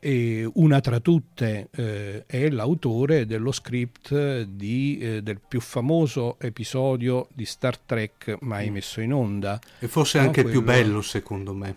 e 0.00 0.50
una 0.54 0.80
tra 0.80 0.98
tutte 0.98 1.68
eh, 1.70 2.24
è 2.26 2.48
l'autore 2.48 3.26
dello 3.26 3.52
script 3.52 4.40
di, 4.42 4.98
eh, 4.98 5.22
del 5.22 5.40
più 5.46 5.60
famoso 5.60 6.38
episodio 6.40 7.28
di 7.34 7.44
Star 7.44 7.78
Trek 7.78 8.38
mai 8.40 8.70
mm. 8.70 8.72
messo 8.72 9.00
in 9.02 9.12
onda. 9.12 9.60
E 9.78 9.86
forse 9.86 10.18
no? 10.18 10.24
anche 10.24 10.40
il 10.40 10.50
più 10.50 10.62
bello 10.62 11.02
secondo 11.02 11.52
me. 11.52 11.76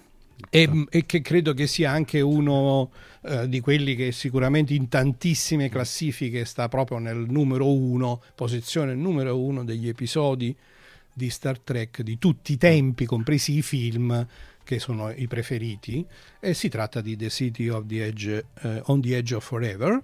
E, 0.50 0.86
e, 0.90 1.06
che 1.06 1.22
credo 1.22 1.54
che 1.54 1.68
sia 1.68 1.92
anche 1.92 2.22
uno 2.22 2.92
eh, 3.24 3.48
di 3.48 3.60
quelli 3.60 3.96
che 3.96 4.12
sicuramente 4.12 4.74
in 4.74 4.88
tantissime 4.88 5.70
classifiche 5.70 6.46
sta 6.46 6.70
proprio 6.70 7.00
nel 7.00 7.26
numero 7.30 7.72
uno, 7.72 8.22
posizione 8.36 8.96
numero 8.96 9.40
uno 9.40 9.64
degli 9.64 9.88
episodi 9.88 10.56
di 11.14 11.30
Star 11.30 11.60
Trek 11.60 12.02
di 12.02 12.18
tutti 12.18 12.54
i 12.54 12.58
tempi, 12.58 13.06
compresi 13.06 13.58
i 13.58 13.62
film 13.62 14.28
che 14.64 14.80
sono 14.80 15.12
i 15.12 15.28
preferiti, 15.28 16.06
e 16.40 16.54
si 16.54 16.70
tratta 16.70 17.02
di 17.02 17.16
The 17.16 17.30
City 17.30 17.68
of 17.68 17.86
the 17.86 18.06
Edge, 18.06 18.46
eh, 18.62 18.82
on 18.86 19.02
the 19.02 19.16
Edge 19.16 19.36
of 19.36 19.46
Forever, 19.46 20.02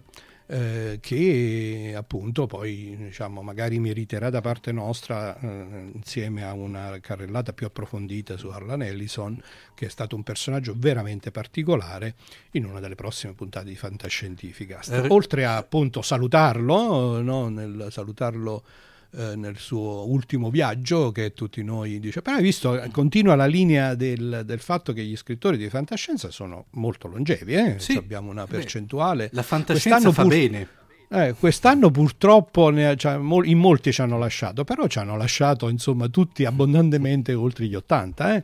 eh, 0.51 0.98
che 1.00 1.94
appunto 1.96 2.48
poi 2.48 2.96
diciamo, 2.98 3.42
magari 3.44 3.80
meriterà 3.80 4.30
da 4.30 4.42
parte 4.42 4.72
nostra, 4.72 5.39
eh, 5.39 5.92
insieme 5.94 6.44
a 6.44 6.54
una 6.54 6.98
carrellata 7.00 7.54
più 7.54 7.68
approfondita 7.68 8.36
su 8.36 8.48
Harlan 8.48 8.82
Ellison, 8.82 9.42
che 9.75 9.86
è 9.86 9.89
stato 9.89 10.16
un 10.16 10.24
personaggio 10.24 10.74
veramente 10.75 11.32
particolare, 11.32 12.16
in 12.51 12.66
una 12.66 12.80
delle 12.80 12.96
prossime 12.96 13.34
puntate 13.34 13.68
di 13.68 13.75
Fantascientifica. 13.75 14.82
Eh, 14.89 15.06
Oltre 15.10 15.46
a 15.46 15.56
appunto 15.56 16.01
salutarlo, 16.01 17.22
no, 17.22 17.48
nel 17.50 17.88
salutarlo 17.92 18.63
eh, 19.12 19.36
nel 19.36 19.58
suo 19.58 20.10
ultimo 20.10 20.50
viaggio 20.50 21.12
che 21.12 21.34
tutti 21.34 21.63
noi 21.63 22.00
dice 22.00 22.22
però 22.22 22.38
hai 22.38 22.44
visto 22.44 22.82
continua 22.92 23.36
la 23.36 23.46
linea 23.46 23.96
del, 23.96 24.44
del, 24.46 24.60
fatto 24.60 24.94
che 24.94 25.04
gli 25.04 25.16
scrittori 25.16 25.58
di 25.58 25.70
fantascienza 25.70 26.30
sono 26.30 26.66
molto 26.72 27.08
longevi 27.08 27.54
eh? 27.54 27.75
sì. 27.80 27.96
abbiamo 27.96 28.30
una 28.30 28.46
percentuale 28.46 29.30
la 29.34 29.44
fantascienza 29.44 30.12
fa 30.12 30.22
pur... 30.22 30.32
bene 30.32 30.68
eh, 31.12 31.34
quest'anno 31.34 31.89
purtroppo 31.89 32.70
ne, 32.70 32.96
cioè, 32.96 33.16
in 33.16 33.58
molti 33.58 33.92
ci 33.92 34.00
hanno 34.00 34.20
lasciato, 34.20 34.63
però 34.63 34.86
ci 34.86 35.00
hanno 35.00 35.18
lasciato 35.18 35.68
insomma 35.68 36.08
tutti 36.08 36.46
abbondantemente 36.46 37.34
oltre 37.34 37.66
gli 37.66 37.74
80. 37.74 38.36
Eh? 38.36 38.44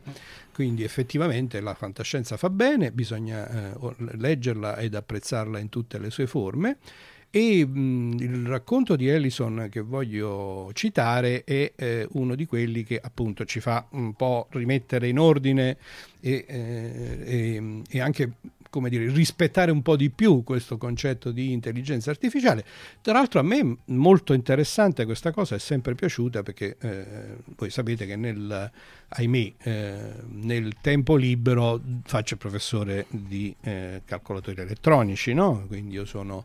Quindi 0.52 0.82
effettivamente 0.82 1.60
la 1.60 1.74
fantascienza 1.74 2.36
fa 2.36 2.50
bene, 2.50 2.90
bisogna 2.90 3.72
eh, 3.72 3.94
leggerla 4.16 4.78
ed 4.78 4.96
apprezzarla 4.96 5.60
in 5.60 5.68
tutte 5.68 5.98
le 5.98 6.10
sue 6.10 6.26
forme. 6.26 6.78
E 7.30 7.66
mh, 7.66 8.16
il 8.20 8.46
racconto 8.46 8.96
di 8.96 9.08
Ellison 9.08 9.68
che 9.70 9.80
voglio 9.80 10.70
citare 10.72 11.44
è 11.44 11.72
eh, 11.76 12.08
uno 12.12 12.34
di 12.34 12.46
quelli 12.46 12.84
che 12.84 12.98
appunto 13.02 13.44
ci 13.44 13.60
fa 13.60 13.86
un 13.90 14.14
po' 14.14 14.46
rimettere 14.50 15.08
in 15.08 15.18
ordine 15.18 15.76
e, 16.20 16.44
eh, 16.48 17.18
e, 17.24 17.82
e 17.88 18.00
anche 18.00 18.32
come 18.76 18.90
dire, 18.90 19.08
rispettare 19.10 19.70
un 19.70 19.80
po' 19.80 19.96
di 19.96 20.10
più 20.10 20.42
questo 20.42 20.76
concetto 20.76 21.30
di 21.30 21.52
intelligenza 21.52 22.10
artificiale. 22.10 22.62
Tra 23.00 23.14
l'altro 23.14 23.40
a 23.40 23.42
me 23.42 23.78
molto 23.86 24.34
interessante 24.34 25.06
questa 25.06 25.32
cosa 25.32 25.54
è 25.54 25.58
sempre 25.58 25.94
piaciuta 25.94 26.42
perché 26.42 26.76
eh, 26.80 27.04
voi 27.56 27.70
sapete 27.70 28.04
che 28.04 28.16
nel, 28.16 28.70
ahimè, 29.08 29.52
eh, 29.62 29.98
nel 30.28 30.74
tempo 30.82 31.16
libero 31.16 31.80
faccio 32.04 32.36
professore 32.36 33.06
di 33.08 33.54
eh, 33.62 34.02
calcolatori 34.04 34.60
elettronici, 34.60 35.32
no? 35.32 35.64
quindi 35.66 35.94
io 35.94 36.04
sono 36.04 36.44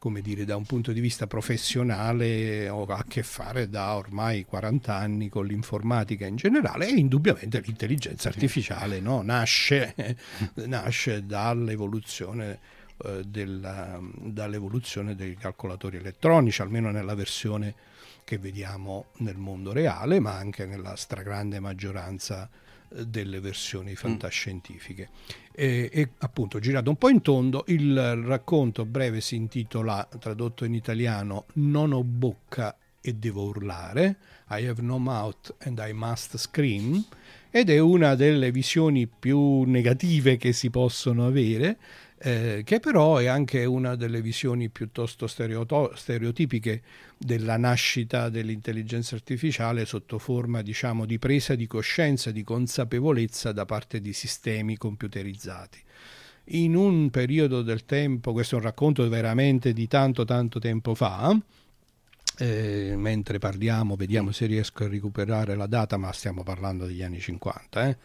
come 0.00 0.22
dire, 0.22 0.46
da 0.46 0.56
un 0.56 0.64
punto 0.64 0.92
di 0.92 1.00
vista 1.00 1.26
professionale 1.26 2.70
ho 2.70 2.84
a 2.86 3.04
che 3.06 3.22
fare 3.22 3.68
da 3.68 3.94
ormai 3.96 4.46
40 4.46 4.94
anni 4.96 5.28
con 5.28 5.44
l'informatica 5.44 6.24
in 6.24 6.36
generale 6.36 6.88
e 6.88 6.92
indubbiamente 6.92 7.60
l'intelligenza 7.60 8.28
artificiale 8.30 8.98
no? 8.98 9.20
nasce, 9.20 10.16
nasce 10.64 11.26
dall'evoluzione 11.26 12.58
eh, 13.04 13.24
della, 13.26 14.00
dall'evoluzione 14.16 15.14
dei 15.14 15.36
calcolatori 15.36 15.98
elettronici, 15.98 16.62
almeno 16.62 16.90
nella 16.90 17.14
versione 17.14 17.74
che 18.24 18.38
vediamo 18.38 19.08
nel 19.18 19.36
mondo 19.36 19.70
reale, 19.70 20.18
ma 20.18 20.34
anche 20.34 20.64
nella 20.64 20.96
stragrande 20.96 21.60
maggioranza 21.60 22.48
delle 22.90 23.40
versioni 23.40 23.92
mm. 23.92 23.94
fantascientifiche. 23.94 25.08
Mm. 25.12 25.38
E, 25.52 25.90
e, 25.92 26.08
appunto 26.18 26.58
girato 26.58 26.90
un 26.90 26.96
po' 26.96 27.08
in 27.08 27.22
tondo, 27.22 27.64
il 27.68 28.16
racconto 28.16 28.84
breve 28.84 29.20
si 29.20 29.36
intitola, 29.36 30.08
tradotto 30.18 30.64
in 30.64 30.74
italiano, 30.74 31.46
Non 31.54 31.92
ho 31.92 32.02
bocca 32.02 32.76
e 33.00 33.14
devo 33.14 33.44
urlare, 33.44 34.16
I 34.50 34.66
have 34.66 34.82
no 34.82 34.98
mouth 34.98 35.54
and 35.60 35.82
I 35.84 35.92
must 35.92 36.36
scream, 36.36 37.02
ed 37.50 37.70
è 37.70 37.78
una 37.78 38.14
delle 38.14 38.50
visioni 38.52 39.06
più 39.06 39.62
negative 39.62 40.36
che 40.36 40.52
si 40.52 40.70
possono 40.70 41.26
avere 41.26 41.78
eh, 42.22 42.60
che 42.66 42.80
però 42.80 43.16
è 43.16 43.26
anche 43.26 43.64
una 43.64 43.96
delle 43.96 44.20
visioni 44.20 44.68
piuttosto 44.68 45.26
stereoto- 45.26 45.92
stereotipiche 45.96 46.82
della 47.16 47.56
nascita 47.56 48.28
dell'intelligenza 48.28 49.14
artificiale 49.14 49.86
sotto 49.86 50.18
forma 50.18 50.60
diciamo, 50.60 51.06
di 51.06 51.18
presa 51.18 51.54
di 51.54 51.66
coscienza, 51.66 52.30
di 52.30 52.42
consapevolezza 52.42 53.52
da 53.52 53.64
parte 53.64 54.02
di 54.02 54.12
sistemi 54.12 54.76
computerizzati. 54.76 55.78
In 56.52 56.76
un 56.76 57.08
periodo 57.08 57.62
del 57.62 57.86
tempo, 57.86 58.32
questo 58.32 58.56
è 58.56 58.58
un 58.58 58.64
racconto 58.64 59.08
veramente 59.08 59.72
di 59.72 59.86
tanto 59.86 60.26
tanto 60.26 60.58
tempo 60.58 60.94
fa, 60.94 61.34
eh, 62.36 62.94
mentre 62.96 63.38
parliamo, 63.38 63.96
vediamo 63.96 64.30
se 64.30 64.44
riesco 64.44 64.84
a 64.84 64.88
recuperare 64.88 65.54
la 65.56 65.66
data, 65.66 65.96
ma 65.96 66.12
stiamo 66.12 66.42
parlando 66.42 66.84
degli 66.84 67.02
anni 67.02 67.18
50. 67.18 67.88
Eh 67.88 67.96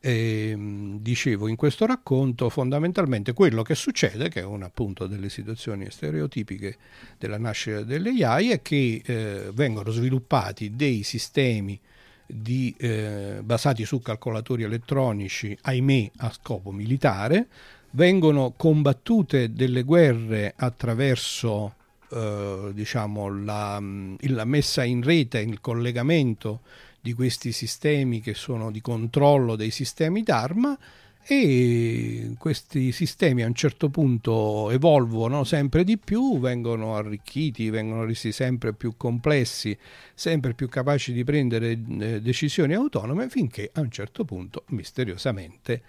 e, 0.00 0.50
ehm, 0.50 1.00
dicevo 1.00 1.48
in 1.48 1.56
questo 1.56 1.86
racconto 1.86 2.48
fondamentalmente 2.48 3.32
quello 3.32 3.62
che 3.62 3.74
succede, 3.74 4.28
che 4.28 4.40
è 4.40 4.44
una 4.44 4.66
appunto 4.66 5.06
delle 5.06 5.28
situazioni 5.28 5.86
stereotipiche 5.90 6.76
della 7.18 7.38
nascita 7.38 7.82
delle 7.82 8.10
AI, 8.24 8.50
è 8.50 8.62
che 8.62 9.02
eh, 9.04 9.50
vengono 9.52 9.90
sviluppati 9.90 10.74
dei 10.76 11.02
sistemi 11.02 11.78
di, 12.26 12.74
eh, 12.78 13.40
basati 13.42 13.84
su 13.84 14.00
calcolatori 14.00 14.64
elettronici, 14.64 15.56
ahimè 15.60 16.10
a 16.18 16.32
scopo 16.32 16.72
militare, 16.72 17.46
vengono 17.90 18.52
combattute 18.56 19.52
delle 19.52 19.82
guerre 19.82 20.52
attraverso 20.56 21.74
eh, 22.10 22.70
diciamo, 22.72 23.42
la, 23.42 23.80
la 23.80 24.44
messa 24.44 24.84
in 24.84 25.02
rete, 25.02 25.40
il 25.40 25.60
collegamento 25.60 26.60
di 27.06 27.12
questi 27.12 27.52
sistemi 27.52 28.20
che 28.20 28.34
sono 28.34 28.72
di 28.72 28.80
controllo 28.80 29.54
dei 29.54 29.70
sistemi 29.70 30.24
d'arma 30.24 30.76
e 31.22 32.34
questi 32.36 32.90
sistemi 32.90 33.44
a 33.44 33.46
un 33.46 33.54
certo 33.54 33.90
punto 33.90 34.72
evolvono 34.72 35.44
sempre 35.44 35.84
di 35.84 35.98
più, 35.98 36.40
vengono 36.40 36.96
arricchiti, 36.96 37.70
vengono 37.70 38.04
resi 38.04 38.32
sempre 38.32 38.72
più 38.72 38.94
complessi, 38.96 39.78
sempre 40.14 40.54
più 40.54 40.68
capaci 40.68 41.12
di 41.12 41.22
prendere 41.22 41.70
eh, 41.70 42.20
decisioni 42.20 42.74
autonome 42.74 43.28
finché 43.28 43.70
a 43.74 43.82
un 43.82 43.90
certo 43.92 44.24
punto 44.24 44.64
misteriosamente 44.70 45.82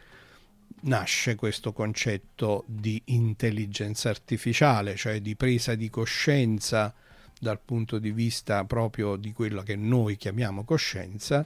nasce 0.81 1.33
questo 1.33 1.73
concetto 1.73 2.63
di 2.67 3.01
intelligenza 3.05 4.09
artificiale, 4.09 4.95
cioè 4.95 5.19
di 5.19 5.35
presa 5.35 5.73
di 5.73 5.89
coscienza 5.89 6.93
dal 7.39 7.59
punto 7.63 7.99
di 7.99 8.11
vista 8.11 8.63
proprio 8.65 9.15
di 9.15 9.33
quello 9.33 9.61
che 9.61 9.75
noi 9.75 10.15
chiamiamo 10.15 10.63
coscienza, 10.63 11.45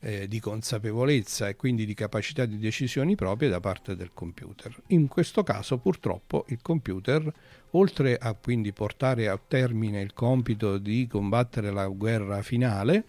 eh, 0.00 0.26
di 0.28 0.40
consapevolezza 0.40 1.48
e 1.48 1.56
quindi 1.56 1.84
di 1.84 1.94
capacità 1.94 2.46
di 2.46 2.58
decisioni 2.58 3.14
proprie 3.14 3.48
da 3.48 3.60
parte 3.60 3.94
del 3.96 4.10
computer. 4.14 4.74
In 4.88 5.08
questo 5.08 5.42
caso 5.42 5.78
purtroppo 5.78 6.46
il 6.48 6.58
computer, 6.62 7.32
oltre 7.72 8.16
a 8.16 8.34
quindi 8.34 8.72
portare 8.72 9.28
a 9.28 9.38
termine 9.38 10.00
il 10.00 10.14
compito 10.14 10.78
di 10.78 11.06
combattere 11.06 11.70
la 11.70 11.86
guerra 11.86 12.42
finale, 12.42 13.04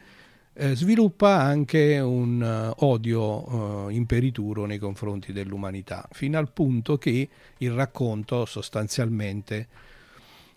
eh, 0.54 0.76
sviluppa 0.76 1.40
anche 1.40 1.98
un 2.00 2.42
uh, 2.42 2.84
odio 2.86 3.86
uh, 3.86 3.90
imperituro 3.90 4.66
nei 4.66 4.80
confronti 4.80 5.32
dell'umanità, 5.32 6.06
fino 6.12 6.38
al 6.38 6.52
punto 6.52 6.98
che 6.98 7.30
il 7.58 7.72
racconto 7.72 8.44
sostanzialmente 8.46 9.68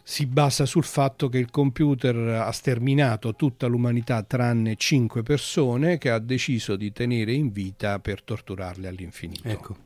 si 0.06 0.26
basa 0.26 0.66
sul 0.66 0.84
fatto 0.84 1.30
che 1.30 1.38
il 1.38 1.50
computer 1.50 2.42
ha 2.42 2.52
sterminato 2.52 3.34
tutta 3.34 3.66
l'umanità 3.66 4.22
tranne 4.22 4.76
cinque 4.76 5.22
persone 5.22 5.96
che 5.96 6.10
ha 6.10 6.18
deciso 6.18 6.76
di 6.76 6.92
tenere 6.92 7.32
in 7.32 7.50
vita 7.50 7.98
per 8.00 8.22
torturarle 8.22 8.86
all'infinito. 8.86 9.48
Ecco. 9.48 9.76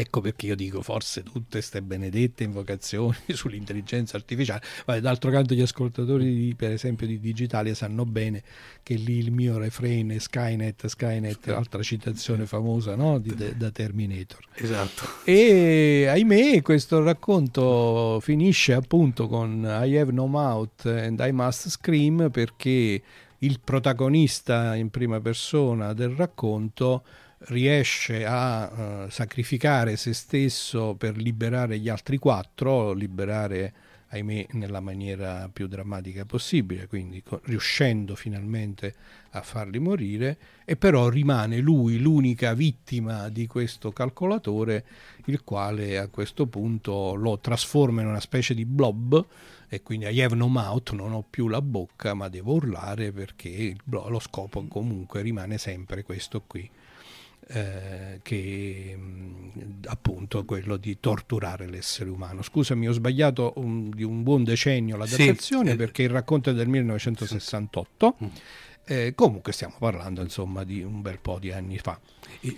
Ecco 0.00 0.22
perché 0.22 0.46
io 0.46 0.56
dico 0.56 0.80
forse 0.80 1.22
tutte 1.22 1.58
queste 1.58 1.82
benedette 1.82 2.42
invocazioni 2.42 3.18
sull'intelligenza 3.28 4.16
artificiale. 4.16 4.62
Vabbè, 4.86 5.00
d'altro 5.00 5.30
canto 5.30 5.52
gli 5.52 5.60
ascoltatori 5.60 6.24
di, 6.24 6.54
per 6.54 6.72
esempio 6.72 7.06
di 7.06 7.20
Digitalia 7.20 7.74
sanno 7.74 8.06
bene 8.06 8.42
che 8.82 8.94
lì 8.94 9.18
il 9.18 9.30
mio 9.30 9.58
refrain 9.58 10.08
è 10.08 10.18
Skynet, 10.18 10.86
Skynet, 10.86 11.48
altra 11.48 11.82
citazione 11.82 12.46
famosa 12.46 12.96
no? 12.96 13.18
di, 13.18 13.34
da 13.54 13.70
Terminator. 13.70 14.42
Esatto. 14.54 15.02
E 15.24 16.06
ahimè 16.08 16.62
questo 16.62 17.02
racconto 17.02 18.20
finisce 18.22 18.72
appunto 18.72 19.28
con 19.28 19.64
I 19.64 19.98
have 19.98 20.12
no 20.12 20.26
mouth 20.26 20.86
and 20.86 21.20
I 21.20 21.30
must 21.30 21.68
scream 21.68 22.30
perché 22.30 23.02
il 23.36 23.60
protagonista 23.62 24.74
in 24.76 24.88
prima 24.88 25.20
persona 25.20 25.92
del 25.92 26.10
racconto 26.10 27.04
riesce 27.48 28.24
a 28.24 29.04
uh, 29.04 29.08
sacrificare 29.10 29.96
se 29.96 30.12
stesso 30.12 30.94
per 30.94 31.16
liberare 31.16 31.78
gli 31.78 31.88
altri 31.88 32.18
quattro, 32.18 32.92
liberare 32.92 33.72
ahimè 34.12 34.46
nella 34.52 34.80
maniera 34.80 35.48
più 35.52 35.68
drammatica 35.68 36.24
possibile, 36.24 36.86
quindi 36.86 37.22
co- 37.22 37.40
riuscendo 37.44 38.16
finalmente 38.16 38.94
a 39.30 39.42
farli 39.42 39.78
morire, 39.78 40.36
e 40.64 40.76
però 40.76 41.08
rimane 41.08 41.58
lui 41.58 41.98
l'unica 41.98 42.52
vittima 42.52 43.28
di 43.28 43.46
questo 43.46 43.92
calcolatore, 43.92 44.84
il 45.26 45.42
quale 45.44 45.96
a 45.96 46.08
questo 46.08 46.46
punto 46.46 47.14
lo 47.14 47.38
trasforma 47.38 48.00
in 48.00 48.08
una 48.08 48.20
specie 48.20 48.52
di 48.52 48.64
blob 48.64 49.24
e 49.68 49.82
quindi 49.82 50.06
I 50.06 50.22
have 50.22 50.34
no 50.34 50.48
mouth, 50.48 50.90
non 50.90 51.12
ho 51.12 51.24
più 51.28 51.46
la 51.46 51.62
bocca, 51.62 52.12
ma 52.12 52.28
devo 52.28 52.54
urlare 52.54 53.12
perché 53.12 53.76
lo 53.84 54.18
scopo 54.18 54.66
comunque 54.66 55.22
rimane 55.22 55.56
sempre 55.58 56.02
questo 56.02 56.42
qui 56.44 56.68
eh, 57.52 58.20
che 58.22 58.96
mh, 58.96 59.80
appunto 59.86 60.44
quello 60.44 60.76
di 60.76 60.98
torturare 61.00 61.68
l'essere 61.68 62.10
umano. 62.10 62.42
Scusami, 62.42 62.88
ho 62.88 62.92
sbagliato 62.92 63.54
un, 63.56 63.90
di 63.90 64.04
un 64.04 64.22
buon 64.22 64.44
decennio 64.44 64.96
la 64.96 65.06
datazione 65.06 65.70
sì, 65.70 65.74
eh, 65.74 65.76
perché 65.76 66.02
il 66.02 66.10
racconto 66.10 66.50
è 66.50 66.54
del 66.54 66.68
1968. 66.68 68.16
Sì. 68.18 68.30
Mm. 68.90 68.96
Eh, 68.96 69.14
comunque 69.14 69.52
stiamo 69.52 69.74
parlando 69.78 70.20
insomma 70.20 70.64
di 70.64 70.82
un 70.82 71.00
bel 71.00 71.18
po' 71.20 71.38
di 71.38 71.52
anni 71.52 71.78
fa. 71.78 71.98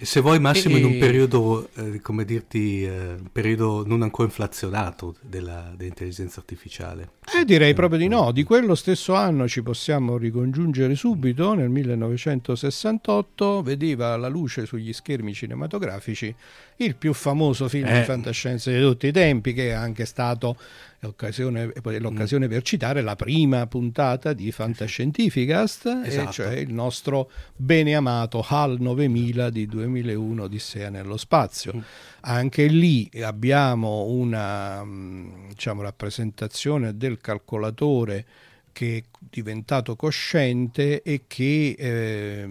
Se 0.03 0.21
vuoi 0.21 0.39
Massimo 0.39 0.77
e, 0.77 0.79
in 0.79 0.85
un 0.85 0.99
periodo, 0.99 1.69
eh, 1.75 2.01
come 2.01 2.25
dirti, 2.25 2.85
eh, 2.85 3.15
un 3.15 3.31
periodo 3.33 3.85
non 3.87 4.03
ancora 4.03 4.29
inflazionato 4.29 5.17
della, 5.21 5.73
dell'intelligenza 5.77 6.41
artificiale. 6.41 7.11
Eh, 7.35 7.45
direi 7.45 7.75
proprio 7.75 7.99
di 7.99 8.09
no, 8.09 8.33
di 8.33 8.45
quello 8.45 8.75
stesso 8.75 9.15
anno 9.15 9.49
ci 9.49 9.63
possiamo 9.63 10.17
ricongiungere 10.17 10.95
subito, 10.95 11.55
nel 11.55 11.69
1968 11.69 13.63
vedeva 13.63 14.17
la 14.17 14.29
luce 14.29 14.67
sugli 14.67 14.93
schermi 14.93 15.35
cinematografici 15.35 16.35
il 16.77 16.97
più 16.97 17.13
famoso 17.13 17.69
film 17.69 17.87
eh. 17.87 18.01
di 18.01 18.05
fantascienza 18.05 18.71
di 18.71 18.81
tutti 18.81 19.07
i 19.07 19.13
tempi 19.13 19.53
che 19.53 19.69
è 19.69 19.73
anche 19.73 20.05
stato 20.05 20.57
l'occasione, 21.03 21.73
l'occasione 21.99 22.47
mm. 22.47 22.51
per 22.51 22.63
citare 22.63 23.03
la 23.03 23.17
prima 23.17 23.67
puntata 23.67 24.33
di 24.33 24.53
Fantascientificast, 24.53 26.03
esatto. 26.05 26.33
cioè 26.33 26.55
il 26.55 26.73
nostro 26.73 27.31
bene 27.57 27.95
amato 27.95 28.45
HAL 28.47 28.81
9000 28.81 29.51
di 29.51 29.67
2001 29.67 30.43
Odissea 30.45 30.91
nello 30.91 31.17
spazio. 31.17 31.75
Mm. 31.75 31.81
Anche 32.21 32.67
lì 32.67 33.11
abbiamo 33.23 34.05
una 34.05 34.85
mm, 34.85 35.49
diciamo, 35.49 35.83
rappresentazione 35.83 36.97
del 36.97 37.19
calcolatore 37.19 38.25
che 38.71 38.97
è 38.99 39.03
diventato 39.19 39.97
cosciente 39.97 41.03
e 41.03 41.25
che 41.27 41.75
eh, 41.77 42.49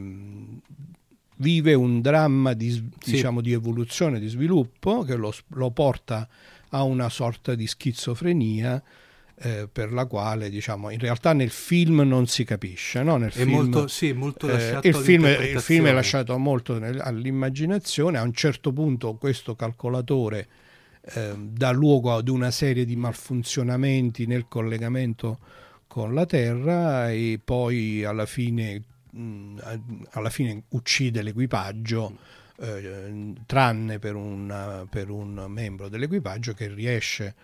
vive 1.37 1.73
un 1.73 2.01
dramma 2.01 2.53
di, 2.53 2.89
diciamo, 3.03 3.39
sì. 3.39 3.45
di 3.45 3.53
evoluzione, 3.53 4.19
di 4.19 4.27
sviluppo 4.27 5.03
che 5.03 5.15
lo, 5.15 5.33
lo 5.47 5.71
porta 5.71 6.27
a 6.71 6.83
una 6.83 7.09
sorta 7.09 7.55
di 7.55 7.67
schizofrenia 7.67 8.81
eh, 9.43 9.67
per 9.71 9.91
la 9.91 10.05
quale 10.05 10.49
diciamo 10.49 10.91
in 10.91 10.99
realtà 10.99 11.33
nel 11.33 11.49
film 11.49 12.01
non 12.01 12.27
si 12.27 12.43
capisce 12.43 13.01
no? 13.01 13.17
nel 13.17 13.29
è 13.29 13.43
film, 13.43 13.51
molto, 13.51 13.87
sì, 13.87 14.13
molto 14.13 14.47
eh, 14.47 14.79
il, 14.83 14.95
film, 14.95 15.25
il, 15.25 15.59
film, 15.59 15.87
è 15.87 15.93
lasciato 15.93 16.37
molto 16.37 16.75
all'immaginazione. 16.75 18.17
A 18.19 18.21
un 18.21 18.33
certo 18.33 18.71
punto 18.71 19.15
questo 19.15 19.55
calcolatore 19.55 20.47
eh, 21.01 21.33
dà 21.37 21.71
luogo 21.71 22.13
ad 22.13 22.27
una 22.27 22.51
serie 22.51 22.85
di 22.85 22.95
malfunzionamenti 22.95 24.27
nel 24.27 24.45
collegamento 24.47 25.39
con 25.87 26.13
la 26.13 26.25
Terra 26.25 27.11
e 27.11 27.39
poi 27.43 28.03
alla 28.03 28.27
fine, 28.27 28.81
mh, 29.09 29.57
alla 30.11 30.29
fine 30.29 30.63
uccide 30.69 31.23
l'equipaggio 31.23 32.39
eh, 32.61 33.33
tranne 33.45 33.99
per, 33.99 34.15
una, 34.15 34.85
per 34.89 35.09
un 35.09 35.45
membro 35.47 35.89
dell'equipaggio 35.89 36.53
che 36.53 36.67
riesce 36.67 37.35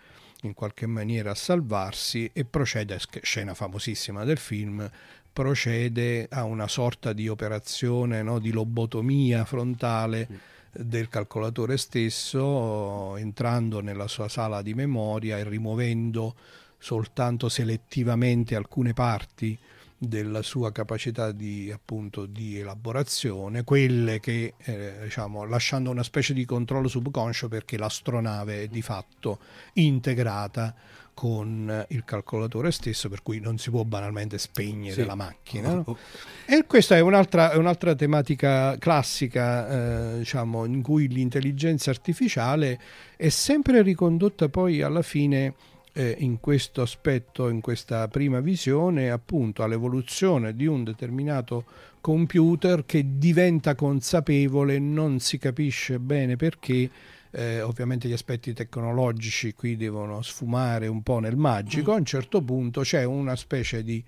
in 0.44 0.54
qualche 0.54 0.86
maniera 0.86 1.32
a 1.32 1.36
salvarsi 1.36 2.30
e 2.32 2.46
procede, 2.46 3.00
scena 3.22 3.56
famosissima 3.56 4.24
del 4.24 4.38
film, 4.38 4.90
procede 5.34 6.28
a 6.30 6.44
una 6.44 6.68
sorta 6.68 7.14
di 7.14 7.28
operazione 7.28 8.22
no, 8.22 8.40
di 8.40 8.52
lobotomia 8.52 9.46
frontale 9.46 10.56
del 10.72 11.10
calcolatore 11.10 11.78
stesso, 11.78 13.16
entrando 13.18 13.82
nella 13.82 14.08
sua 14.08 14.28
sala 14.28 14.62
di 14.62 14.76
memoria 14.76 15.38
e 15.38 15.44
rimuovendo 15.44 16.36
soltanto 16.78 17.50
selettivamente 17.50 18.56
alcune 18.56 18.94
parti 18.94 19.58
della 19.98 20.44
sua 20.44 20.72
capacità 20.72 21.32
di, 21.32 21.72
appunto, 21.72 22.26
di 22.26 22.60
elaborazione, 22.60 23.64
quelle 23.64 24.20
che 24.20 24.54
eh, 24.58 24.94
diciamo, 25.04 25.46
lasciando 25.46 25.90
una 25.90 26.04
specie 26.04 26.34
di 26.34 26.46
controllo 26.46 26.88
subconscio 26.88 27.48
perché 27.48 27.78
l'astronave 27.78 28.64
è 28.64 28.68
di 28.68 28.82
fatto 28.82 29.40
integrata 29.74 30.76
con 31.18 31.86
il 31.90 32.04
calcolatore 32.06 32.70
stesso, 32.70 33.10
per 33.10 33.24
cui 33.24 33.40
non 33.40 33.58
si 33.58 33.72
può 33.72 33.84
banalmente 33.84 34.38
spegnere 34.38 35.02
sì. 35.02 35.06
la 35.06 35.16
macchina. 35.16 35.74
No? 35.74 35.98
E 36.46 36.66
questa 36.68 36.96
è 36.96 37.00
un'altra, 37.00 37.50
è 37.50 37.56
un'altra 37.56 37.96
tematica 37.96 38.78
classica, 38.78 40.14
eh, 40.14 40.18
diciamo, 40.20 40.66
in 40.66 40.84
cui 40.84 41.08
l'intelligenza 41.08 41.90
artificiale 41.90 42.80
è 43.16 43.30
sempre 43.30 43.82
ricondotta 43.82 44.48
poi 44.48 44.84
alla 44.84 45.02
fine 45.02 45.56
eh, 45.98 46.16
in 46.20 46.40
questo 46.40 46.84
aspetto, 46.84 47.50
in 47.50 47.60
questa 47.60 48.08
prima 48.08 48.40
visione, 48.40 49.10
appunto 49.10 49.64
all'evoluzione 49.64 50.56
di 50.56 50.68
un 50.68 50.84
determinato 50.84 51.66
computer 52.02 52.86
che 52.86 53.18
diventa 53.18 53.74
consapevole, 53.74 54.78
non 54.78 55.20
si 55.20 55.40
capisce 55.40 55.98
bene 55.98 56.36
perché. 56.36 56.90
Eh, 57.32 57.62
ovviamente 57.62 58.08
gli 58.08 58.14
aspetti 58.14 58.54
tecnologici 58.54 59.54
qui 59.54 59.76
devono 59.76 60.22
sfumare 60.22 60.88
un 60.88 61.04
po' 61.04 61.20
nel 61.20 61.36
magico, 61.36 61.92
a 61.92 61.96
un 61.96 62.06
certo 62.06 62.42
punto 62.42 62.82
c'è 62.82 63.04
una 63.04 63.36
specie 63.36 63.84
di... 63.84 64.02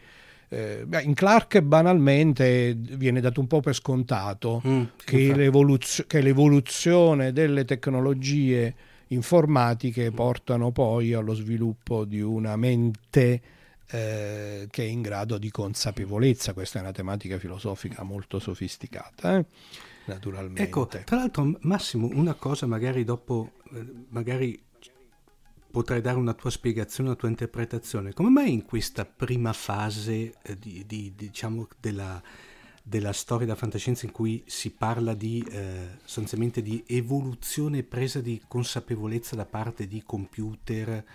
Eh, 0.52 0.86
in 1.02 1.14
Clark 1.14 1.60
banalmente 1.62 2.76
viene 2.76 3.20
dato 3.20 3.40
un 3.40 3.48
po' 3.48 3.60
per 3.60 3.76
scontato 3.76 4.62
mm, 4.66 4.84
che, 5.04 5.36
l'evoluzio- 5.36 6.06
che 6.08 6.22
l'evoluzione 6.22 7.34
delle 7.34 7.66
tecnologie 7.66 8.74
informatiche 9.10 10.12
portano 10.12 10.72
poi 10.72 11.14
allo 11.14 11.34
sviluppo 11.34 12.06
di 12.06 12.22
una 12.22 12.56
mente 12.56 13.42
eh, 13.88 14.68
che 14.70 14.84
è 14.84 14.86
in 14.86 15.02
grado 15.02 15.38
di 15.38 15.50
consapevolezza. 15.50 16.54
Questa 16.54 16.80
è 16.80 16.82
una 16.82 16.92
tematica 16.92 17.38
filosofica 17.38 18.04
molto 18.04 18.40
sofisticata. 18.40 19.38
Eh? 19.38 19.46
Naturalmente. 20.06 20.64
Ecco, 20.64 20.88
tra 20.88 21.18
l'altro 21.18 21.58
Massimo, 21.62 22.08
una 22.12 22.34
cosa 22.34 22.66
magari 22.66 23.04
dopo, 23.04 23.52
eh, 23.74 23.86
magari 24.10 24.60
potrai 25.72 26.02
dare 26.02 26.18
una 26.18 26.34
tua 26.34 26.50
spiegazione, 26.50 27.10
una 27.10 27.18
tua 27.18 27.30
interpretazione. 27.30 28.14
Come 28.14 28.30
mai 28.30 28.52
in 28.52 28.66
questa 28.66 29.06
prima 29.06 29.54
fase 29.54 30.34
eh, 30.42 30.56
di, 30.56 30.84
di, 30.88 31.14
diciamo, 31.16 31.68
della, 31.80 32.22
della 32.90 33.14
storia 33.14 33.46
della 33.46 33.58
fantascienza 33.58 34.08
in 34.08 34.12
cui 34.12 34.42
si 34.48 34.72
parla 34.72 35.14
di 35.14 35.46
eh, 35.52 35.98
sostanzialmente 36.00 36.64
di 36.64 36.84
evoluzione 36.88 37.78
e 37.78 37.84
presa 37.84 38.20
di 38.20 38.42
consapevolezza 38.48 39.36
da 39.36 39.46
parte 39.46 39.88
di 39.88 40.02
computer, 40.04 41.06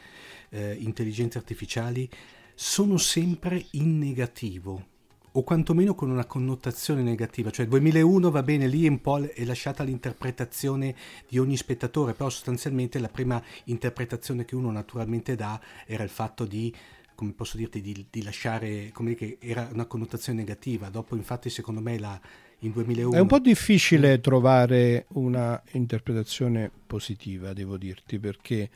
eh, 0.50 0.76
intelligenze 0.78 1.36
artificiali, 1.38 2.08
sono 2.54 2.96
sempre 2.96 3.66
in 3.72 3.98
negativo 3.98 4.92
o 5.32 5.42
quantomeno 5.42 5.96
con 5.96 6.10
una 6.10 6.26
connotazione 6.26 7.02
negativa, 7.02 7.50
cioè 7.50 7.66
2001 7.66 8.30
va 8.30 8.44
bene, 8.44 8.68
lì 8.68 8.86
un 8.86 9.00
po' 9.00 9.18
è 9.18 9.44
lasciata 9.44 9.82
l'interpretazione 9.82 10.94
di 11.28 11.38
ogni 11.38 11.56
spettatore, 11.56 12.12
però 12.12 12.30
sostanzialmente 12.30 13.00
la 13.00 13.08
prima 13.08 13.42
interpretazione 13.64 14.44
che 14.44 14.54
uno 14.54 14.70
naturalmente 14.70 15.34
dà 15.34 15.60
era 15.86 16.04
il 16.04 16.08
fatto 16.08 16.44
di 16.44 16.72
come 17.14 17.32
posso 17.32 17.56
dirti, 17.56 17.80
di, 17.80 18.06
di 18.10 18.22
lasciare, 18.22 18.90
come 18.92 19.14
dire, 19.14 19.36
era 19.40 19.68
una 19.72 19.86
connotazione 19.86 20.38
negativa. 20.38 20.88
Dopo, 20.88 21.16
infatti, 21.16 21.50
secondo 21.50 21.80
me, 21.80 21.98
la, 21.98 22.20
in 22.60 22.72
2001... 22.72 23.16
È 23.16 23.20
un 23.20 23.26
po' 23.26 23.38
difficile 23.38 24.20
trovare 24.20 25.06
una 25.10 25.60
interpretazione 25.72 26.70
positiva, 26.86 27.52
devo 27.52 27.76
dirti, 27.76 28.18
perché 28.18 28.70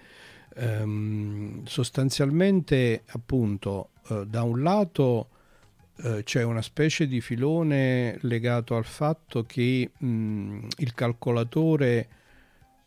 um, 0.56 1.64
sostanzialmente, 1.64 3.02
appunto, 3.06 3.90
uh, 4.08 4.24
da 4.24 4.42
un 4.42 4.62
lato 4.62 5.28
uh, 5.96 6.22
c'è 6.22 6.42
una 6.42 6.62
specie 6.62 7.06
di 7.06 7.20
filone 7.20 8.18
legato 8.22 8.76
al 8.76 8.84
fatto 8.84 9.44
che 9.44 9.90
mh, 9.96 10.66
il 10.78 10.94
calcolatore 10.94 12.08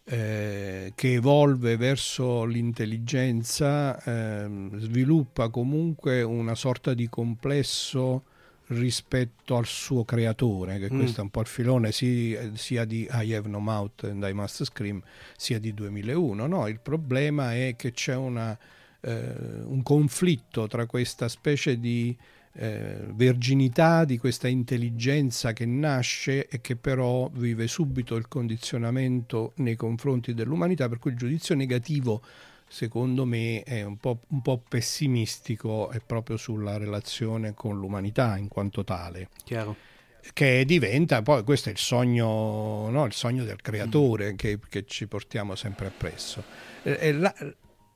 eh, 0.03 0.93
che 0.95 1.13
evolve 1.13 1.77
verso 1.77 2.43
l'intelligenza 2.45 4.01
eh, 4.03 4.69
sviluppa 4.75 5.49
comunque 5.49 6.21
una 6.23 6.55
sorta 6.55 6.93
di 6.93 7.07
complesso 7.07 8.23
rispetto 8.71 9.57
al 9.57 9.65
suo 9.65 10.03
creatore, 10.03 10.79
che 10.79 10.91
mm. 10.91 10.97
questo 10.97 11.19
è 11.19 11.23
un 11.23 11.29
po' 11.29 11.41
il 11.41 11.47
filone 11.47 11.91
sia, 11.91 12.51
sia, 12.53 12.85
di 12.85 13.07
I 13.11 13.33
Have 13.33 13.49
No 13.49 13.59
Mouth 13.59 14.05
and 14.05 14.23
I 14.23 14.33
Must 14.33 14.63
Scream, 14.63 15.01
sia 15.35 15.59
di 15.59 15.73
2001. 15.73 16.47
No? 16.47 16.67
Il 16.67 16.79
problema 16.79 17.53
è 17.53 17.75
che 17.75 17.91
c'è 17.91 18.15
una, 18.15 18.57
eh, 19.01 19.33
un 19.63 19.83
conflitto 19.83 20.67
tra 20.67 20.85
questa 20.85 21.27
specie 21.27 21.79
di 21.79 22.15
eh, 22.53 22.97
verginità 23.13 24.03
di 24.03 24.17
questa 24.17 24.47
intelligenza 24.47 25.53
che 25.53 25.65
nasce 25.65 26.47
e 26.47 26.59
che 26.61 26.75
però 26.75 27.29
vive 27.33 27.67
subito 27.67 28.15
il 28.15 28.27
condizionamento 28.27 29.53
nei 29.57 29.75
confronti 29.75 30.33
dell'umanità, 30.33 30.89
per 30.89 30.99
cui 30.99 31.11
il 31.11 31.17
giudizio 31.17 31.55
negativo 31.55 32.21
secondo 32.67 33.25
me 33.25 33.63
è 33.63 33.83
un 33.83 33.97
po', 33.97 34.21
un 34.29 34.41
po 34.41 34.61
pessimistico 34.67 35.89
è 35.89 35.99
proprio 35.99 36.37
sulla 36.37 36.77
relazione 36.77 37.53
con 37.53 37.77
l'umanità 37.77 38.37
in 38.37 38.47
quanto 38.47 38.83
tale. 38.83 39.29
Chiaro 39.43 39.89
che 40.33 40.65
diventa 40.65 41.21
poi 41.23 41.43
questo 41.43 41.69
è 41.69 41.71
il 41.71 41.77
sogno, 41.77 42.89
no? 42.89 43.05
il 43.05 43.13
sogno 43.13 43.43
del 43.43 43.61
creatore 43.61 44.33
mm. 44.33 44.35
che, 44.35 44.59
che, 44.69 44.85
ci 44.85 45.07
portiamo 45.07 45.55
sempre 45.55 45.87
appresso. 45.87 46.43
La, 46.83 47.33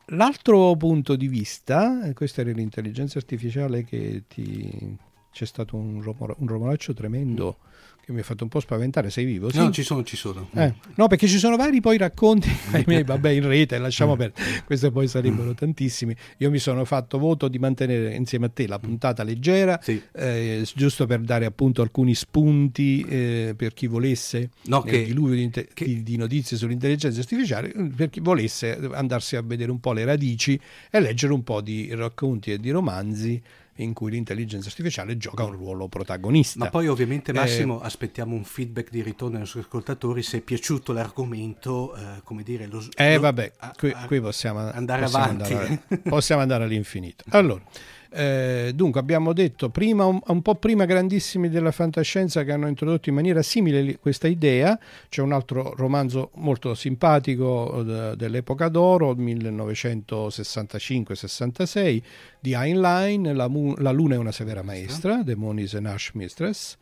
L'altro 0.09 0.75
punto 0.75 1.15
di 1.15 1.27
vista, 1.27 2.11
questa 2.13 2.41
era 2.41 2.51
l'intelligenza 2.51 3.17
artificiale 3.17 3.83
che 3.83 4.23
ti, 4.27 4.95
c'è 5.31 5.45
stato 5.45 5.75
un, 5.75 6.01
romor- 6.01 6.35
un 6.37 6.47
romoraccio 6.47 6.93
tremendo 6.93 7.57
che 8.05 8.11
mi 8.11 8.19
ha 8.19 8.23
fatto 8.23 8.43
un 8.43 8.49
po' 8.49 8.59
spaventare. 8.59 9.09
Sei 9.09 9.25
vivo? 9.25 9.49
Sì? 9.49 9.57
No, 9.57 9.71
ci 9.71 9.81
sono, 9.81 10.03
ci 10.03 10.15
sono. 10.15 10.47
Eh, 10.53 10.73
no, 10.95 11.07
perché 11.07 11.27
ci 11.27 11.39
sono 11.39 11.55
vari 11.55 11.81
poi 11.81 11.97
racconti, 11.97 12.49
ahimè, 12.71 13.03
vabbè, 13.03 13.29
in 13.31 13.47
rete, 13.47 13.79
lasciamo 13.79 14.15
perdere, 14.15 14.63
questi 14.63 14.91
poi 14.91 15.07
sarebbero 15.07 15.53
tantissimi. 15.55 16.15
Io 16.37 16.51
mi 16.51 16.59
sono 16.59 16.85
fatto 16.85 17.17
voto 17.17 17.47
di 17.47 17.57
mantenere 17.57 18.13
insieme 18.13 18.45
a 18.45 18.49
te 18.49 18.67
la 18.67 18.77
puntata 18.77 19.23
leggera, 19.23 19.79
sì. 19.81 19.99
eh, 20.13 20.67
giusto 20.75 21.07
per 21.07 21.21
dare 21.21 21.45
appunto 21.45 21.81
alcuni 21.81 22.13
spunti 22.13 23.01
eh, 23.01 23.53
per 23.57 23.73
chi 23.73 23.87
volesse, 23.87 24.51
no, 24.65 24.83
nel 24.85 24.93
che, 24.93 25.05
diluvio 25.05 25.35
di, 25.35 25.41
inter- 25.41 25.73
che... 25.73 26.03
di, 26.03 26.17
notizie 26.17 26.57
sull'intelligenza 26.57 27.19
artificiale, 27.19 27.73
per 27.95 28.11
chi 28.11 28.19
volesse 28.19 28.77
andarsi 28.91 29.35
a 29.35 29.41
vedere 29.41 29.71
un 29.71 29.79
po' 29.79 29.93
le 29.93 30.05
radici 30.05 30.59
e 30.91 30.99
leggere 30.99 31.33
un 31.33 31.43
po' 31.43 31.61
di 31.61 31.89
racconti 31.95 32.51
e 32.51 32.59
di 32.59 32.69
romanzi 32.69 33.41
in 33.77 33.93
cui 33.93 34.11
l'intelligenza 34.11 34.69
artificiale 34.69 35.17
gioca 35.17 35.43
un 35.43 35.51
ruolo 35.51 35.87
protagonista. 35.87 36.59
Ma 36.59 36.69
poi 36.69 36.87
ovviamente 36.87 37.31
eh, 37.31 37.33
Massimo 37.33 37.81
eh, 37.81 37.85
aspettiamo 37.85 38.35
un 38.35 38.43
feedback 38.43 38.89
di 38.89 39.01
ritorno 39.01 39.31
dai 39.31 39.41
nostri 39.41 39.59
ascoltatori 39.59 40.21
se 40.21 40.37
è 40.37 40.41
piaciuto 40.41 40.93
l'argomento, 40.93 41.95
eh, 41.95 42.21
come 42.23 42.43
dire, 42.43 42.67
lo, 42.67 42.83
Eh 42.95 43.17
vabbè, 43.17 43.51
qui, 43.77 43.93
qui 44.07 44.21
possiamo 44.21 44.59
andare 44.59 45.01
possiamo 45.03 45.23
avanti. 45.23 45.53
Andare, 45.53 45.83
possiamo 46.03 46.41
andare 46.41 46.63
all'infinito. 46.63 47.23
Allora, 47.29 47.61
eh, 48.11 48.71
dunque 48.73 48.99
abbiamo 48.99 49.31
detto 49.33 49.69
prima, 49.69 50.05
un, 50.05 50.19
un, 50.25 50.41
po' 50.41 50.55
prima 50.55 50.85
grandissimi 50.85 51.49
della 51.49 51.71
fantascienza 51.71 52.43
che 52.43 52.51
hanno 52.51 52.67
introdotto 52.67 53.09
in 53.09 53.15
maniera 53.15 53.41
simile 53.41 53.97
questa 53.99 54.27
idea, 54.27 54.77
c'è 55.09 55.21
un 55.21 55.33
altro 55.33 55.73
romanzo 55.75 56.29
molto 56.35 56.75
simpatico 56.75 57.73
uh, 57.75 58.15
dell'epoca 58.15 58.69
d'oro, 58.69 59.13
1965-66, 59.13 62.01
di 62.39 62.53
Heinlein, 62.53 63.35
la, 63.35 63.51
la, 63.77 63.91
Luna 63.91 64.15
è 64.15 64.17
una 64.17 64.31
severa 64.31 64.61
maestra, 64.61 65.21
The 65.23 65.35
Moon 65.35 65.59
is 65.59 65.75
an 65.75 65.87
Ash 65.87 66.11
Mistress, 66.13 66.77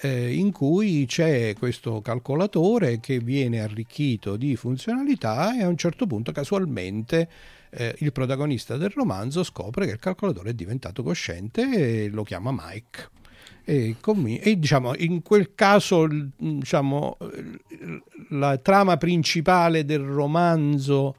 eh, 0.00 0.34
in 0.34 0.50
cui 0.50 1.06
c'è 1.06 1.54
questo 1.56 2.00
calcolatore 2.00 2.98
che 2.98 3.20
viene 3.20 3.60
arricchito 3.60 4.36
di 4.36 4.56
funzionalità 4.56 5.56
e 5.56 5.62
a 5.62 5.68
un 5.68 5.76
certo 5.76 6.06
punto 6.06 6.32
casualmente 6.32 7.28
eh, 7.76 7.94
il 7.98 8.12
protagonista 8.12 8.76
del 8.76 8.90
romanzo 8.90 9.42
scopre 9.42 9.86
che 9.86 9.92
il 9.92 9.98
calcolatore 9.98 10.50
è 10.50 10.54
diventato 10.54 11.02
cosciente 11.02 12.04
e 12.04 12.08
lo 12.08 12.22
chiama 12.22 12.50
Mike. 12.52 13.10
E, 13.64 13.96
e 14.40 14.58
diciamo, 14.58 14.94
in 14.96 15.22
quel 15.22 15.54
caso 15.54 16.06
diciamo, 16.36 17.16
la 18.30 18.58
trama 18.58 18.96
principale 18.98 19.84
del 19.84 20.02
romanzo 20.02 21.16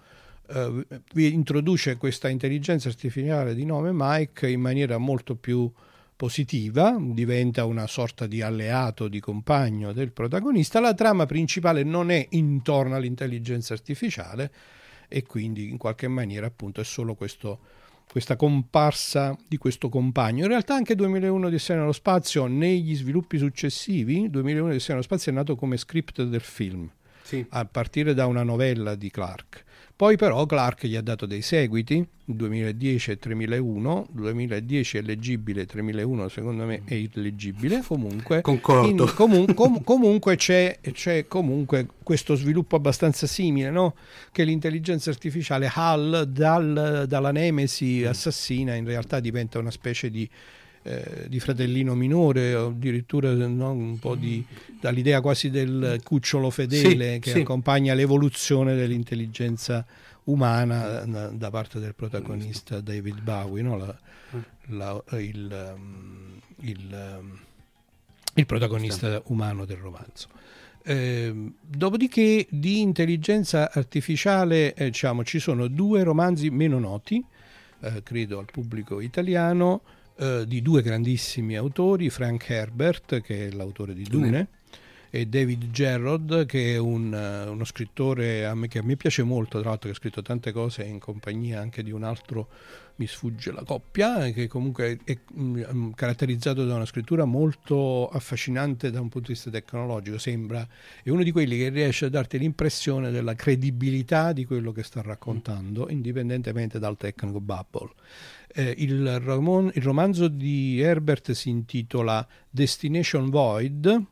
eh, 0.47 0.85
introduce 1.15 1.97
questa 1.97 2.29
intelligenza 2.29 2.87
artificiale 2.87 3.55
di 3.55 3.65
nome 3.65 3.89
Mike 3.93 4.47
in 4.47 4.61
maniera 4.61 4.97
molto 4.97 5.35
più 5.35 5.71
positiva, 6.15 6.95
diventa 6.99 7.65
una 7.65 7.87
sorta 7.87 8.25
di 8.27 8.41
alleato, 8.41 9.07
di 9.07 9.19
compagno 9.19 9.91
del 9.91 10.11
protagonista. 10.11 10.79
La 10.79 10.93
trama 10.93 11.25
principale 11.25 11.83
non 11.83 12.11
è 12.11 12.25
intorno 12.29 12.95
all'intelligenza 12.95 13.73
artificiale, 13.73 14.51
e 15.07 15.23
quindi 15.23 15.69
in 15.69 15.77
qualche 15.77 16.07
maniera 16.07 16.47
appunto 16.47 16.81
è 16.81 16.83
solo 16.83 17.15
questo, 17.15 17.59
questa 18.09 18.35
comparsa 18.35 19.37
di 19.47 19.57
questo 19.57 19.89
compagno. 19.89 20.43
In 20.43 20.49
realtà 20.49 20.75
anche 20.75 20.95
2001 20.95 21.39
di 21.39 21.55
Odissea 21.55 21.77
nello 21.77 21.91
spazio, 21.91 22.47
negli 22.47 22.95
sviluppi 22.95 23.37
successivi, 23.37 24.29
2001 24.29 24.67
di 24.67 24.75
Odissea 24.75 24.95
nello 24.95 25.05
spazio 25.05 25.31
è 25.31 25.35
nato 25.35 25.55
come 25.55 25.77
script 25.77 26.23
del 26.23 26.41
film, 26.41 26.89
sì. 27.21 27.45
a 27.49 27.65
partire 27.65 28.13
da 28.13 28.25
una 28.25 28.43
novella 28.43 28.95
di 28.95 29.09
Clark. 29.09 29.63
Poi 29.97 30.17
però 30.17 30.45
Clark 30.45 30.87
gli 30.87 30.97
ha 30.97 31.01
dato 31.01 31.25
dei 31.25 31.41
seguiti, 31.41 32.05
2010 32.25 33.11
e 33.11 33.17
3001, 33.17 34.07
2010 34.11 34.97
è 34.97 35.01
leggibile, 35.01 35.65
3001 35.65 36.27
secondo 36.27 36.65
me 36.65 36.81
è 36.83 36.95
illeggibile, 36.95 37.81
comunque, 37.81 38.41
Concordo. 38.41 39.03
In, 39.05 39.13
comun, 39.15 39.53
com, 39.53 39.81
comunque 39.85 40.35
c'è, 40.35 40.79
c'è, 40.91 41.27
comunque 41.27 41.87
questo 42.03 42.35
sviluppo 42.35 42.75
abbastanza 42.75 43.25
simile, 43.25 43.69
no? 43.69 43.95
che 44.33 44.43
l'intelligenza 44.43 45.11
artificiale 45.11 45.71
HAL 45.73 46.27
dal, 46.27 47.05
dalla 47.07 47.31
nemesi 47.31 48.03
assassina 48.03 48.73
in 48.73 48.85
realtà 48.85 49.21
diventa 49.21 49.59
una 49.59 49.71
specie 49.71 50.11
di 50.11 50.29
eh, 50.87 51.25
di 51.27 51.39
fratellino 51.39 51.95
minore, 51.95 52.53
o 52.53 52.67
addirittura 52.67 53.33
no, 53.33 53.71
un 53.71 53.97
po' 53.97 54.13
di, 54.13 54.45
dall'idea 54.79 55.19
quasi 55.19 55.49
del 55.49 55.99
cucciolo 56.03 56.51
fedele 56.51 57.15
sì, 57.15 57.19
che 57.21 57.31
sì. 57.31 57.39
accompagna 57.39 57.95
l'evoluzione 57.95 58.75
dell'intelligenza 58.75 59.83
umana 60.25 61.03
da, 61.05 61.29
da 61.29 61.49
parte 61.49 61.79
del 61.79 61.95
protagonista 61.95 62.81
David 62.81 63.19
Bowie, 63.21 63.63
no? 63.63 63.77
la, 63.77 63.97
la, 64.67 65.03
il, 65.17 65.73
um, 65.75 66.39
il, 66.59 67.15
um, 67.19 67.39
il, 68.35 68.45
protagonista 68.45 69.23
umano 69.25 69.65
del 69.65 69.77
romanzo. 69.77 70.27
Eh, 70.83 71.51
dopodiché 71.61 72.45
di 72.47 72.81
intelligenza 72.81 73.71
artificiale 73.71 74.75
eh, 74.75 74.85
diciamo, 74.85 75.23
ci 75.23 75.39
sono 75.39 75.65
due 75.65 76.03
romanzi 76.03 76.51
meno 76.51 76.77
noti, 76.77 77.23
eh, 77.79 78.03
credo 78.03 78.37
al 78.37 78.45
pubblico 78.51 79.01
italiano, 79.01 79.81
eh, 80.17 80.45
di 80.47 80.61
due 80.61 80.81
grandissimi 80.81 81.55
autori, 81.55 82.09
Frank 82.09 82.49
Herbert, 82.49 83.21
che 83.21 83.47
è 83.47 83.51
l'autore 83.51 83.93
di 83.93 84.03
Dune, 84.03 84.47
e 85.09 85.27
David 85.27 85.71
Gerrod, 85.71 86.45
che 86.45 86.73
è 86.73 86.77
un, 86.77 87.13
uh, 87.13 87.49
uno 87.49 87.63
scrittore 87.63 88.45
a 88.45 88.53
me, 88.53 88.67
che 88.67 88.79
a 88.79 88.83
me 88.83 88.97
piace 88.97 89.23
molto, 89.23 89.61
tra 89.61 89.69
l'altro 89.69 89.89
che 89.89 89.95
ha 89.95 89.97
scritto 89.97 90.21
tante 90.21 90.51
cose 90.51 90.83
in 90.83 90.99
compagnia 90.99 91.61
anche 91.61 91.83
di 91.83 91.91
un 91.91 92.03
altro, 92.03 92.49
mi 92.97 93.07
sfugge 93.07 93.53
la 93.53 93.63
coppia, 93.63 94.29
che 94.31 94.47
comunque 94.47 94.99
è, 95.05 95.11
è 95.11 95.17
um, 95.35 95.93
caratterizzato 95.93 96.65
da 96.65 96.75
una 96.75 96.85
scrittura 96.85 97.23
molto 97.23 98.09
affascinante 98.09 98.91
da 98.91 98.99
un 98.99 99.07
punto 99.07 99.27
di 99.27 99.33
vista 99.33 99.49
tecnologico, 99.49 100.17
sembra, 100.17 100.67
è 101.01 101.09
uno 101.09 101.23
di 101.23 101.31
quelli 101.31 101.57
che 101.57 101.69
riesce 101.69 102.05
a 102.05 102.09
darti 102.09 102.37
l'impressione 102.37 103.09
della 103.09 103.35
credibilità 103.35 104.33
di 104.33 104.43
quello 104.43 104.73
che 104.73 104.83
sta 104.83 105.01
raccontando, 105.01 105.89
indipendentemente 105.89 106.77
dal 106.77 106.97
technical 106.97 107.39
bubble. 107.39 107.91
Eh, 108.57 108.73
il, 108.77 109.19
rom- 109.19 109.69
il, 109.73 109.81
romanzo 109.81 110.29
di 110.29 110.79
Herbert 110.79 111.33
si 111.33 111.49
intitola 111.49 112.25
Destination 112.49 113.29
Void 113.29 114.05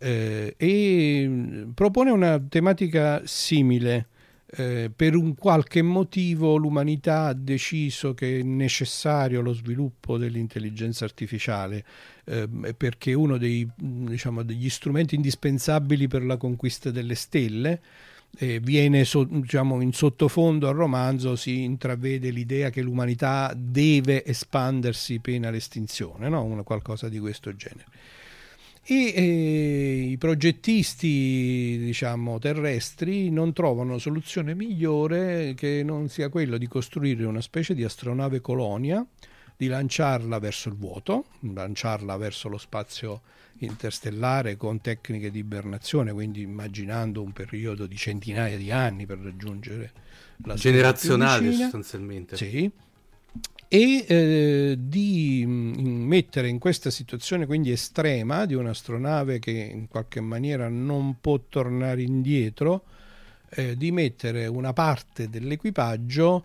eh, 0.00 0.54
e 0.56 1.24
mm, 1.28 1.70
propone 1.70 2.10
una 2.10 2.40
tematica 2.40 3.22
simile. 3.24 4.08
Eh, 4.50 4.90
per 4.94 5.14
un 5.14 5.34
qualche 5.34 5.82
motivo 5.82 6.56
l'umanità 6.56 7.26
ha 7.26 7.34
deciso 7.34 8.14
che 8.14 8.38
è 8.38 8.42
necessario 8.42 9.42
lo 9.42 9.52
sviluppo 9.52 10.16
dell'intelligenza 10.16 11.04
artificiale 11.04 11.84
eh, 12.24 12.48
perché 12.74 13.12
uno 13.12 13.36
dei, 13.36 13.64
mm, 13.64 14.06
diciamo, 14.06 14.42
degli 14.42 14.70
strumenti 14.70 15.14
indispensabili 15.14 16.08
per 16.08 16.24
la 16.24 16.36
conquista 16.36 16.90
delle 16.90 17.14
stelle 17.14 17.80
eh, 18.36 18.60
viene 18.60 19.04
so, 19.04 19.24
diciamo, 19.24 19.80
in 19.80 19.92
sottofondo 19.92 20.68
al 20.68 20.74
romanzo 20.74 21.34
si 21.34 21.62
intravede 21.62 22.30
l'idea 22.30 22.70
che 22.70 22.82
l'umanità 22.82 23.52
deve 23.56 24.24
espandersi 24.24 25.18
pena 25.20 25.50
l'estinzione, 25.50 26.28
no? 26.28 26.42
Una, 26.44 26.62
qualcosa 26.62 27.08
di 27.08 27.18
questo 27.18 27.54
genere. 27.56 27.86
E 28.90 29.12
eh, 29.14 30.08
i 30.10 30.16
progettisti 30.16 31.76
diciamo, 31.78 32.38
terrestri 32.38 33.28
non 33.30 33.52
trovano 33.52 33.98
soluzione 33.98 34.54
migliore 34.54 35.52
che 35.54 35.82
non 35.84 36.08
sia 36.08 36.30
quello 36.30 36.56
di 36.56 36.66
costruire 36.66 37.26
una 37.26 37.42
specie 37.42 37.74
di 37.74 37.84
astronave 37.84 38.40
colonia, 38.40 39.04
di 39.58 39.66
lanciarla 39.66 40.38
verso 40.38 40.68
il 40.68 40.76
vuoto, 40.76 41.24
lanciarla 41.40 42.16
verso 42.16 42.48
lo 42.48 42.58
spazio 42.58 43.22
interstellare 43.58 44.56
con 44.56 44.80
tecniche 44.80 45.32
di 45.32 45.40
ibernazione, 45.40 46.12
quindi 46.12 46.42
immaginando 46.42 47.20
un 47.20 47.32
periodo 47.32 47.86
di 47.86 47.96
centinaia 47.96 48.56
di 48.56 48.70
anni 48.70 49.04
per 49.04 49.18
raggiungere 49.18 49.92
la 50.44 50.54
generazionale 50.54 51.52
sostanzialmente. 51.52 52.36
Sì. 52.36 52.70
E 53.70 54.04
eh, 54.06 54.76
di 54.78 55.44
mh, 55.44 55.50
mettere 56.06 56.46
in 56.46 56.60
questa 56.60 56.90
situazione 56.90 57.44
quindi 57.44 57.72
estrema 57.72 58.46
di 58.46 58.54
un'astronave 58.54 59.40
che 59.40 59.50
in 59.50 59.88
qualche 59.88 60.20
maniera 60.20 60.68
non 60.68 61.16
può 61.20 61.40
tornare 61.48 62.02
indietro, 62.02 62.84
eh, 63.48 63.76
di 63.76 63.90
mettere 63.90 64.46
una 64.46 64.72
parte 64.72 65.28
dell'equipaggio 65.28 66.44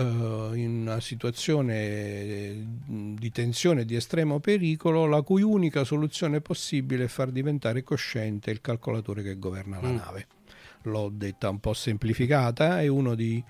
in 0.00 0.80
una 0.82 1.00
situazione 1.00 2.82
di 2.86 3.30
tensione 3.30 3.82
e 3.82 3.84
di 3.84 3.96
estremo 3.96 4.40
pericolo, 4.40 5.06
la 5.06 5.22
cui 5.22 5.42
unica 5.42 5.84
soluzione 5.84 6.40
possibile 6.40 7.04
è 7.04 7.08
far 7.08 7.30
diventare 7.30 7.82
cosciente 7.82 8.50
il 8.50 8.60
calcolatore 8.60 9.22
che 9.22 9.38
governa 9.38 9.80
la 9.80 9.88
mm. 9.88 9.96
nave. 9.96 10.26
L'ho 10.82 11.10
detta 11.12 11.48
un 11.48 11.60
po' 11.60 11.72
semplificata, 11.72 12.80
è 12.80 12.88
uno 12.88 13.14
di, 13.14 13.42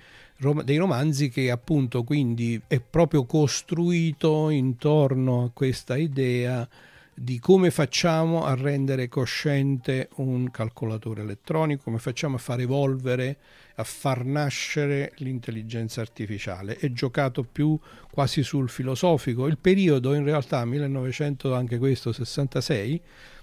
dei 0.62 0.76
romanzi 0.76 1.30
che 1.30 1.50
appunto 1.50 2.04
quindi 2.04 2.60
è 2.66 2.80
proprio 2.80 3.24
costruito 3.24 4.50
intorno 4.50 5.44
a 5.44 5.50
questa 5.52 5.96
idea 5.96 6.68
di 7.14 7.38
come 7.38 7.70
facciamo 7.70 8.44
a 8.44 8.54
rendere 8.54 9.08
cosciente 9.08 10.08
un 10.16 10.50
calcolatore 10.50 11.22
elettronico, 11.22 11.84
come 11.84 11.98
facciamo 11.98 12.36
a 12.36 12.38
far 12.38 12.60
evolvere, 12.60 13.38
a 13.76 13.84
far 13.84 14.24
nascere 14.24 15.12
l'intelligenza 15.16 16.00
artificiale. 16.00 16.76
È 16.76 16.90
giocato 16.92 17.42
più 17.42 17.78
quasi 18.10 18.42
sul 18.42 18.68
filosofico. 18.68 19.46
Il 19.46 19.58
periodo 19.58 20.14
in 20.14 20.24
realtà 20.24 20.64
1900 20.64 21.54
anche 21.54 21.78
questo 21.78 22.12
66 22.12 23.02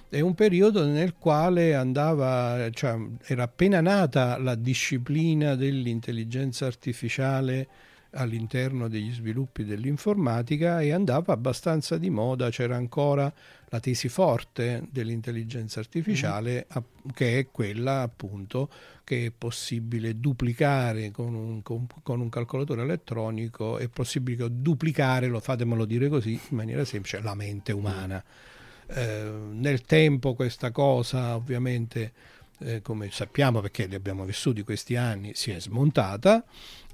è 0.09 0.19
un 0.19 0.33
periodo 0.35 0.85
nel 0.85 1.15
quale 1.17 1.73
andava, 1.73 2.69
cioè, 2.71 2.97
era 3.23 3.43
appena 3.43 3.79
nata 3.79 4.37
la 4.37 4.55
disciplina 4.55 5.55
dell'intelligenza 5.55 6.65
artificiale 6.65 7.67
all'interno 8.13 8.87
degli 8.87 9.11
sviluppi 9.11 9.63
dell'informatica 9.63 10.81
e 10.81 10.91
andava 10.91 11.33
abbastanza 11.33 11.97
di 11.97 12.09
moda, 12.09 12.49
c'era 12.49 12.75
ancora 12.75 13.31
la 13.65 13.79
tesi 13.79 14.09
forte 14.09 14.85
dell'intelligenza 14.91 15.79
artificiale 15.79 16.67
mm. 16.77 17.09
che 17.13 17.39
è 17.39 17.47
quella 17.49 18.01
appunto 18.01 18.69
che 19.03 19.27
è 19.27 19.31
possibile 19.31 20.19
duplicare 20.19 21.11
con 21.11 21.33
un, 21.33 21.61
con, 21.61 21.87
con 22.03 22.19
un, 22.19 22.29
calcolatore 22.29 22.81
elettronico, 22.81 23.77
è 23.77 23.87
possibile 23.87 24.47
duplicare, 24.51 25.27
lo 25.27 25.39
fatemelo 25.39 25.85
dire 25.85 26.07
così 26.07 26.33
in 26.33 26.55
maniera 26.55 26.85
semplice, 26.85 27.21
la 27.21 27.35
mente 27.35 27.71
umana. 27.71 28.23
Eh, 28.87 29.31
nel 29.51 29.81
tempo 29.83 30.33
questa 30.33 30.71
cosa 30.71 31.35
ovviamente 31.35 32.11
eh, 32.59 32.81
come 32.81 33.09
sappiamo 33.11 33.61
perché 33.61 33.85
li 33.85 33.95
abbiamo 33.95 34.25
vissuti 34.25 34.63
questi 34.63 34.95
anni 34.95 35.33
si 35.33 35.51
è 35.51 35.59
smontata 35.59 36.43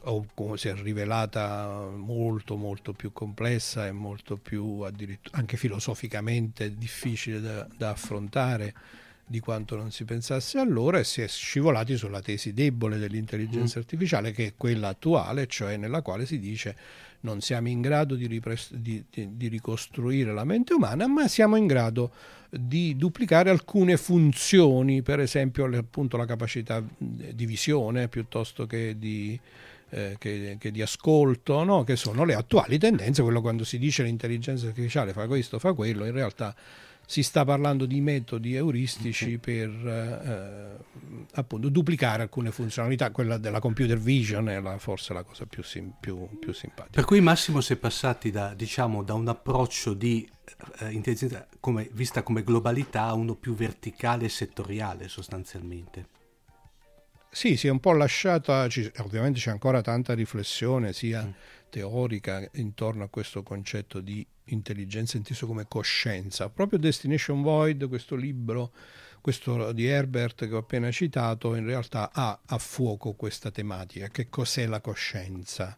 o 0.04 0.56
si 0.56 0.68
è 0.68 0.76
rivelata 0.76 1.90
molto 1.94 2.56
molto 2.56 2.94
più 2.94 3.12
complessa 3.12 3.88
e 3.88 3.92
molto 3.92 4.38
più 4.38 4.86
anche 5.32 5.58
filosoficamente 5.58 6.78
difficile 6.78 7.42
da, 7.42 7.68
da, 7.76 7.90
affrontare 7.90 8.74
di 9.26 9.40
quanto 9.40 9.76
non 9.76 9.92
si 9.92 10.06
pensasse 10.06 10.58
allora 10.58 11.00
e 11.00 11.04
si 11.04 11.22
è 11.22 11.28
scivolati 11.28 11.98
sulla 11.98 12.22
tesi 12.22 12.54
debole 12.54 12.98
dell'intelligenza 12.98 13.78
mm. 13.78 13.82
artificiale 13.82 14.32
che 14.32 14.46
è 14.46 14.54
quella 14.56 14.90
attuale, 14.90 15.48
cioè 15.48 15.76
nella 15.76 16.02
quale 16.02 16.26
si 16.26 16.40
dice 16.40 16.76
non 17.22 17.42
siamo 17.42 17.68
in 17.68 17.82
grado 17.82 18.16
di, 18.16 18.28
ripres- 18.28 18.74
di, 18.74 19.04
di, 19.10 19.36
di 19.36 19.48
ricostruire 19.50 20.32
la 20.34 20.46
mente 20.46 20.74
umana, 20.74 21.08
ma 21.08 21.28
siamo 21.28 21.58
in 21.58 21.68
grado 21.68 22.12
di 22.50 22.96
duplicare 22.96 23.50
alcune 23.50 23.98
funzioni, 23.98 25.02
per 25.02 25.20
esempio 25.20 25.66
appunto 25.66 26.16
la 26.16 26.26
capacità 26.26 26.82
di 26.98 27.46
visione 27.46 28.08
piuttosto 28.08 28.66
che 28.66 28.98
di 28.98 29.38
eh, 29.90 30.16
che, 30.18 30.58
che, 30.60 30.72
di 30.72 30.82
ascolto, 30.82 31.64
no? 31.64 31.84
che 31.84 31.96
sono 31.96 32.26
le 32.26 32.34
attuali 32.34 32.78
tendenze, 32.78 33.22
quello 33.22 33.42
quando 33.42 33.64
si 33.64 33.78
dice 33.78 34.04
l'intelligenza 34.04 34.68
artificiale 34.68 35.14
fa 35.14 35.28
questo, 35.28 35.60
fa 35.60 35.74
quello, 35.74 36.06
in 36.06 36.12
realtà 36.12 36.56
si 37.10 37.24
sta 37.24 37.46
parlando 37.46 37.86
di 37.86 38.02
metodi 38.02 38.56
euristici 38.56 39.38
per 39.38 39.70
eh, 39.70 41.26
appunto 41.36 41.70
duplicare 41.70 42.24
alcune 42.24 42.52
funzionalità, 42.52 43.12
quella 43.12 43.38
della 43.38 43.62
computer 43.62 43.98
vision 43.98 44.50
è 44.50 44.60
la, 44.60 44.78
forse 44.78 45.14
la 45.14 45.24
cosa 45.24 45.46
più, 45.46 45.64
sim, 45.64 45.94
più, 45.98 46.28
più, 46.38 46.52
simpatica. 46.52 46.92
Per 46.92 47.06
cui 47.06 47.22
Massimo 47.22 47.62
si 47.62 47.72
è 47.72 47.76
passati 47.78 48.30
da, 48.30 48.54
diciamo, 48.54 49.04
da 49.04 49.14
un 49.14 49.30
approccio 49.30 49.94
di 49.94 50.30
eh, 50.80 50.92
intelligenza 50.92 51.48
come, 51.62 51.88
vista 51.94 52.24
come 52.24 52.44
globalità 52.44 53.04
a 53.04 53.14
uno 53.14 53.36
più 53.36 53.56
verticale 53.56 54.26
e 54.26 54.30
settoriale 54.30 55.08
sostanzialmente. 55.08 56.17
Sì, 57.38 57.56
si 57.56 57.68
è 57.68 57.70
un 57.70 57.80
po' 57.80 57.92
lasciata, 57.92 58.68
ci, 58.68 58.92
ovviamente 58.98 59.38
c'è 59.40 59.52
ancora 59.52 59.82
tanta 59.82 60.16
riflessione 60.16 60.92
sia 60.92 61.24
mm. 61.24 61.30
teorica 61.70 62.44
intorno 62.54 63.04
a 63.04 63.10
questo 63.10 63.44
concetto 63.44 64.00
di 64.00 64.26
intelligenza 64.46 65.18
inteso 65.18 65.46
come 65.46 65.68
coscienza. 65.68 66.50
Proprio 66.50 66.80
Destination 66.80 67.44
Void, 67.44 67.88
questo 67.90 68.16
libro 68.16 68.72
questo 69.22 69.72
di 69.72 69.86
Herbert 69.86 70.48
che 70.48 70.56
ho 70.56 70.58
appena 70.58 70.90
citato 70.90 71.54
in 71.54 71.68
realtà 71.68 72.10
ha 72.12 72.40
a 72.44 72.58
fuoco 72.58 73.14
questa 73.14 73.52
tematica, 73.52 74.08
che 74.08 74.30
cos'è 74.30 74.66
la 74.66 74.82
coscienza? 74.82 75.78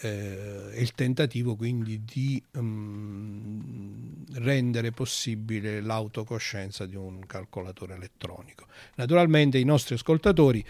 Eh, 0.00 0.70
il 0.74 0.92
tentativo 0.92 1.56
quindi 1.56 2.04
di 2.04 2.42
um, 2.52 4.24
rendere 4.34 4.92
possibile 4.92 5.80
l'autocoscienza 5.80 6.86
di 6.86 6.96
un 6.96 7.26
calcolatore 7.26 7.94
elettronico. 7.94 8.66
Naturalmente 8.96 9.58
i 9.58 9.64
nostri 9.64 9.94
ascoltatori 9.94 10.64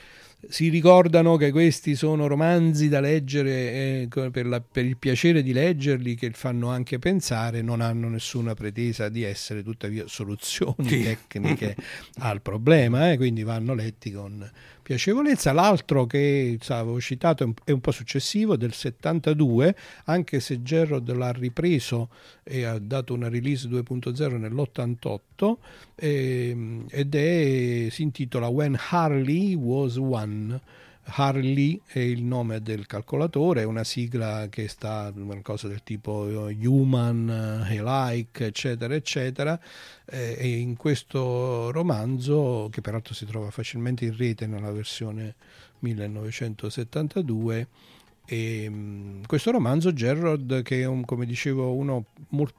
si 0.46 0.68
ricordano 0.68 1.36
che 1.36 1.50
questi 1.50 1.96
sono 1.96 2.28
romanzi 2.28 2.88
da 2.88 3.00
leggere 3.00 3.50
eh, 3.50 4.08
per, 4.30 4.46
la, 4.46 4.60
per, 4.60 4.84
il 4.84 4.96
piacere 4.96 5.42
di 5.42 5.52
leggerli, 5.52 6.14
che 6.14 6.30
fanno 6.30 6.68
anche 6.68 6.98
pensare, 7.00 7.60
non 7.60 7.80
hanno 7.80 8.08
nessuna 8.08 8.54
pretesa 8.54 9.08
di 9.08 9.24
essere 9.24 9.64
tuttavia 9.64 10.04
soluzioni 10.06 10.88
sì. 10.88 11.02
tecniche 11.02 11.74
al 12.20 12.40
problema, 12.40 13.10
eh, 13.10 13.16
quindi 13.16 13.42
vanno 13.42 13.74
letti 13.74 14.12
con 14.12 14.48
piacevolezza. 14.88 15.52
L'altro 15.52 16.06
che 16.06 16.58
avevo 16.68 17.00
citato 17.00 17.52
è 17.64 17.70
un 17.72 17.80
po' 17.80 17.90
successivo, 17.90 18.56
del 18.56 18.72
72, 18.72 19.76
anche 20.04 20.40
se 20.40 20.62
Gerrod 20.62 21.12
l'ha 21.12 21.32
ripreso 21.32 22.08
e 22.48 22.64
ha 22.64 22.78
dato 22.78 23.12
una 23.12 23.28
release 23.28 23.68
2.0 23.68 24.38
nell'88 24.38 25.56
eh, 25.94 26.84
ed 26.88 27.14
è, 27.14 27.88
si 27.90 28.02
intitola 28.02 28.48
When 28.48 28.78
Harley 28.90 29.54
Was 29.54 29.96
One. 29.96 30.60
Harley 31.10 31.80
è 31.86 32.00
il 32.00 32.22
nome 32.22 32.60
del 32.60 32.86
calcolatore, 32.86 33.62
è 33.62 33.64
una 33.64 33.84
sigla 33.84 34.48
che 34.50 34.68
sta 34.68 35.10
una 35.14 35.40
cosa 35.40 35.66
del 35.66 35.82
tipo 35.82 36.48
eh, 36.48 36.66
human, 36.66 37.66
eh, 37.66 37.82
like, 37.82 38.46
eccetera, 38.46 38.94
eccetera. 38.94 39.58
Eh, 40.04 40.36
e 40.38 40.48
in 40.48 40.76
questo 40.76 41.70
romanzo, 41.70 42.68
che 42.70 42.82
peraltro 42.82 43.14
si 43.14 43.24
trova 43.24 43.50
facilmente 43.50 44.04
in 44.04 44.16
rete 44.16 44.46
nella 44.46 44.70
versione 44.70 45.34
1972, 45.80 47.68
e, 48.30 48.66
um, 48.68 49.22
questo 49.24 49.50
romanzo 49.50 49.94
Gerard, 49.94 50.60
che 50.60 50.82
è 50.82 50.84
un, 50.84 51.02
come 51.06 51.24
dicevo 51.24 51.72
uno 51.72 52.04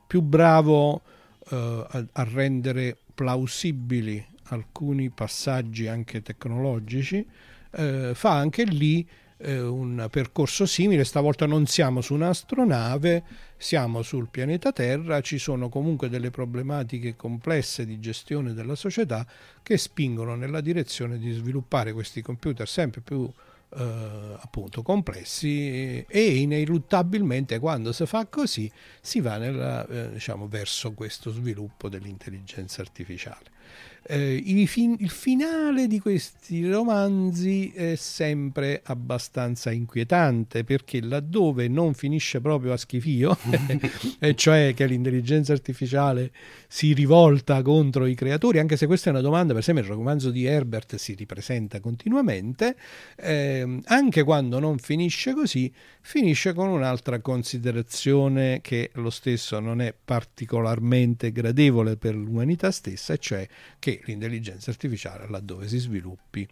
più 0.08 0.22
bravo 0.22 0.94
uh, 0.94 1.56
a, 1.56 2.06
a 2.12 2.24
rendere 2.24 2.98
plausibili 3.14 4.26
alcuni 4.46 5.12
passaggi 5.12 5.86
anche 5.86 6.24
tecnologici, 6.24 7.24
eh, 7.72 8.14
fa 8.16 8.32
anche 8.32 8.64
lì 8.64 9.08
eh, 9.38 9.62
un 9.62 10.08
percorso 10.10 10.66
simile, 10.66 11.04
stavolta 11.04 11.46
non 11.46 11.68
siamo 11.68 12.02
su 12.02 12.16
un'astronave, 12.16 13.24
siamo 13.56 14.02
sul 14.02 14.28
pianeta 14.30 14.72
Terra, 14.72 15.22
ci 15.22 15.38
sono 15.38 15.70
comunque 15.70 16.10
delle 16.10 16.32
problematiche 16.32 17.16
complesse 17.16 17.86
di 17.86 18.00
gestione 18.00 18.54
della 18.54 18.76
società 18.76 19.24
che 19.62 19.78
spingono 19.78 20.34
nella 20.34 20.62
direzione 20.62 21.20
di 21.20 21.32
sviluppare 21.32 21.94
questi 21.94 22.24
computer 22.24 22.68
sempre 22.68 23.02
più 23.02 23.30
eh, 23.76 24.38
appunto 24.40 24.82
complessi 24.82 26.04
e 26.08 26.38
ineluttabilmente 26.38 27.60
quando 27.60 27.92
si 27.92 28.06
fa 28.06 28.26
così 28.26 28.72
si 29.02 29.20
va 29.20 29.38
nella, 29.38 29.86
eh, 29.88 30.12
diciamo, 30.14 30.48
verso 30.48 30.94
questo 30.94 31.32
sviluppo 31.32 31.90
dell'intelligenza 31.90 32.82
artificiale. 32.82 33.58
Eh, 34.04 34.42
il, 34.46 34.68
fin- 34.68 34.96
il, 35.00 35.10
finale 35.10 35.88
di 35.88 36.00
questi 36.00 36.68
romanzi 36.70 37.72
è 37.74 37.96
sempre 37.96 38.82
abbastanza 38.84 39.72
inquietante 39.72 40.64
perché 40.64 41.02
laddove 41.02 41.68
non 41.68 41.94
finisce 41.94 42.42
proprio 42.42 42.74
a 42.74 42.78
schifio, 42.78 43.38
e 44.20 44.36
cioè 44.36 44.74
che 44.76 44.86
l'intelligenza 44.86 45.54
artificiale 45.54 46.32
si 46.68 46.94
rivolta 46.94 47.62
contro 47.62 48.06
i 48.06 48.16
creatori, 48.16 48.60
anche 48.60 48.78
se 48.78 48.86
questa 48.86 49.10
è 49.10 49.14
una 49.14 49.22
domanda, 49.22 49.54
per 49.54 49.62
esempio 49.62 49.84
il 49.84 49.90
romanzo 49.90 50.32
di 50.32 50.46
Herbert 50.46 50.96
si 50.96 51.14
ripresenta 51.14 51.80
continuamente, 51.80 52.76
eh, 53.18 53.80
anche 53.86 54.24
quando 54.24 54.60
non 54.60 54.78
finisce 54.78 55.34
così, 55.34 55.72
finisce 56.02 56.54
con 56.54 56.70
un'altra 56.70 57.20
considerazione 57.20 58.60
che 58.62 58.92
lo 58.94 59.10
stesso 59.10 59.60
non 59.60 59.82
è 59.82 59.94
particolarmente 59.94 61.32
gradevole 61.32 61.98
per 61.98 62.16
l'umanità 62.16 62.72
stessa, 62.72 63.14
e 63.14 63.18
cioè 63.18 63.48
che 63.78 63.89
l'intelligenza 64.06 64.72
artificiale 64.72 65.28
laddove 65.30 65.68
si 65.68 65.78
sviluppi 65.78 66.48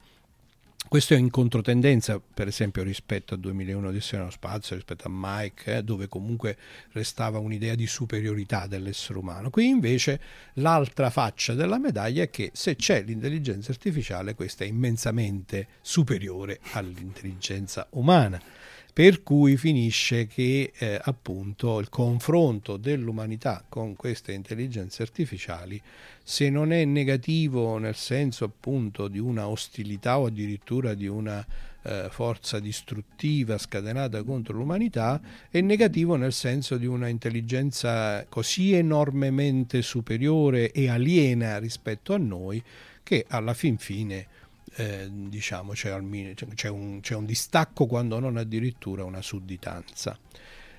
questo 0.89 1.15
è 1.15 1.17
in 1.17 1.29
controtendenza, 1.29 2.17
per 2.17 2.47
esempio, 2.47 2.81
rispetto 2.81 3.33
a 3.33 3.37
2001 3.37 3.89
Odissea 3.89 4.19
nello 4.19 4.31
spazio, 4.31 4.73
rispetto 4.73 5.05
a 5.05 5.11
Mike, 5.13 5.75
eh, 5.75 5.83
dove 5.83 6.07
comunque 6.07 6.55
restava 6.93 7.39
un'idea 7.39 7.75
di 7.75 7.85
superiorità 7.85 8.67
dell'essere 8.67 9.19
umano. 9.19 9.49
Qui 9.49 9.67
invece 9.67 10.21
l'altra 10.53 11.09
faccia 11.09 11.53
della 11.55 11.77
medaglia 11.77 12.23
è 12.23 12.29
che 12.29 12.51
se 12.53 12.77
c'è 12.77 13.03
l'intelligenza 13.03 13.71
artificiale, 13.71 14.33
questa 14.33 14.63
è 14.63 14.67
immensamente 14.67 15.67
superiore 15.81 16.61
all'intelligenza 16.71 17.87
umana 17.91 18.41
per 18.97 19.21
cui 19.21 19.57
finisce 19.57 20.25
che 20.25 20.71
eh, 20.75 20.99
appunto 20.99 21.79
il 21.79 21.87
confronto 21.87 22.77
dell'umanità 22.77 23.63
con 23.69 23.95
queste 23.95 24.31
intelligenze 24.31 25.03
artificiali, 25.03 25.79
se 26.23 26.49
non 26.49 26.71
è 26.71 26.83
negativo 26.83 27.77
nel 27.77 27.93
senso 27.93 28.45
appunto 28.45 29.07
di 29.07 29.19
una 29.19 29.49
ostilità 29.49 30.17
o 30.17 30.25
addirittura 30.25 30.95
di 30.95 31.05
una 31.05 31.45
eh, 31.83 32.07
forza 32.09 32.59
distruttiva 32.59 33.59
scatenata 33.59 34.23
contro 34.23 34.57
l'umanità, 34.57 35.21
è 35.51 35.61
negativo 35.61 36.15
nel 36.15 36.33
senso 36.33 36.77
di 36.77 36.87
una 36.87 37.07
intelligenza 37.07 38.25
così 38.27 38.73
enormemente 38.73 39.83
superiore 39.83 40.71
e 40.71 40.89
aliena 40.89 41.59
rispetto 41.59 42.15
a 42.15 42.17
noi 42.17 42.63
che 43.03 43.25
alla 43.29 43.53
fin 43.53 43.77
fine 43.77 44.25
eh, 44.77 45.09
diciamo, 45.11 45.71
c'è, 45.73 45.89
almeno, 45.89 46.33
c'è, 46.53 46.69
un, 46.69 46.99
c'è, 47.01 47.15
un, 47.15 47.25
distacco 47.25 47.87
quando 47.87 48.19
non 48.19 48.37
addirittura 48.37 49.03
una 49.03 49.23
sudditanza. 49.23 50.17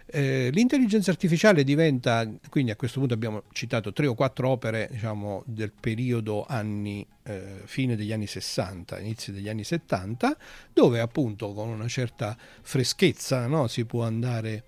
Eh, 0.07 0.51
l'intelligenza 0.53 1.11
artificiale 1.11 1.65
diventa, 1.65 2.27
quindi 2.49 2.71
a 2.71 2.77
questo 2.77 3.01
punto 3.01 3.15
abbiamo 3.15 3.43
citato 3.53 3.93
tre 3.93 4.07
o 4.07 4.15
quattro 4.15 4.51
opere 4.51 4.89
diciamo, 4.91 5.43
del 5.47 5.73
periodo 5.73 6.47
anni, 6.49 7.05
eh, 7.25 7.63
fine 7.65 7.97
degli 7.97 8.13
anni 8.13 8.29
60, 8.29 9.01
inizio 9.01 9.33
degli 9.33 9.49
anni 9.49 9.65
70, 9.65 10.37
dove 10.73 11.01
appunto 11.01 11.53
con 11.53 11.69
una 11.69 11.89
certa 11.89 12.39
freschezza 12.63 13.49
no, 13.49 13.67
si 13.67 13.85
può 13.85 14.05
andare 14.05 14.65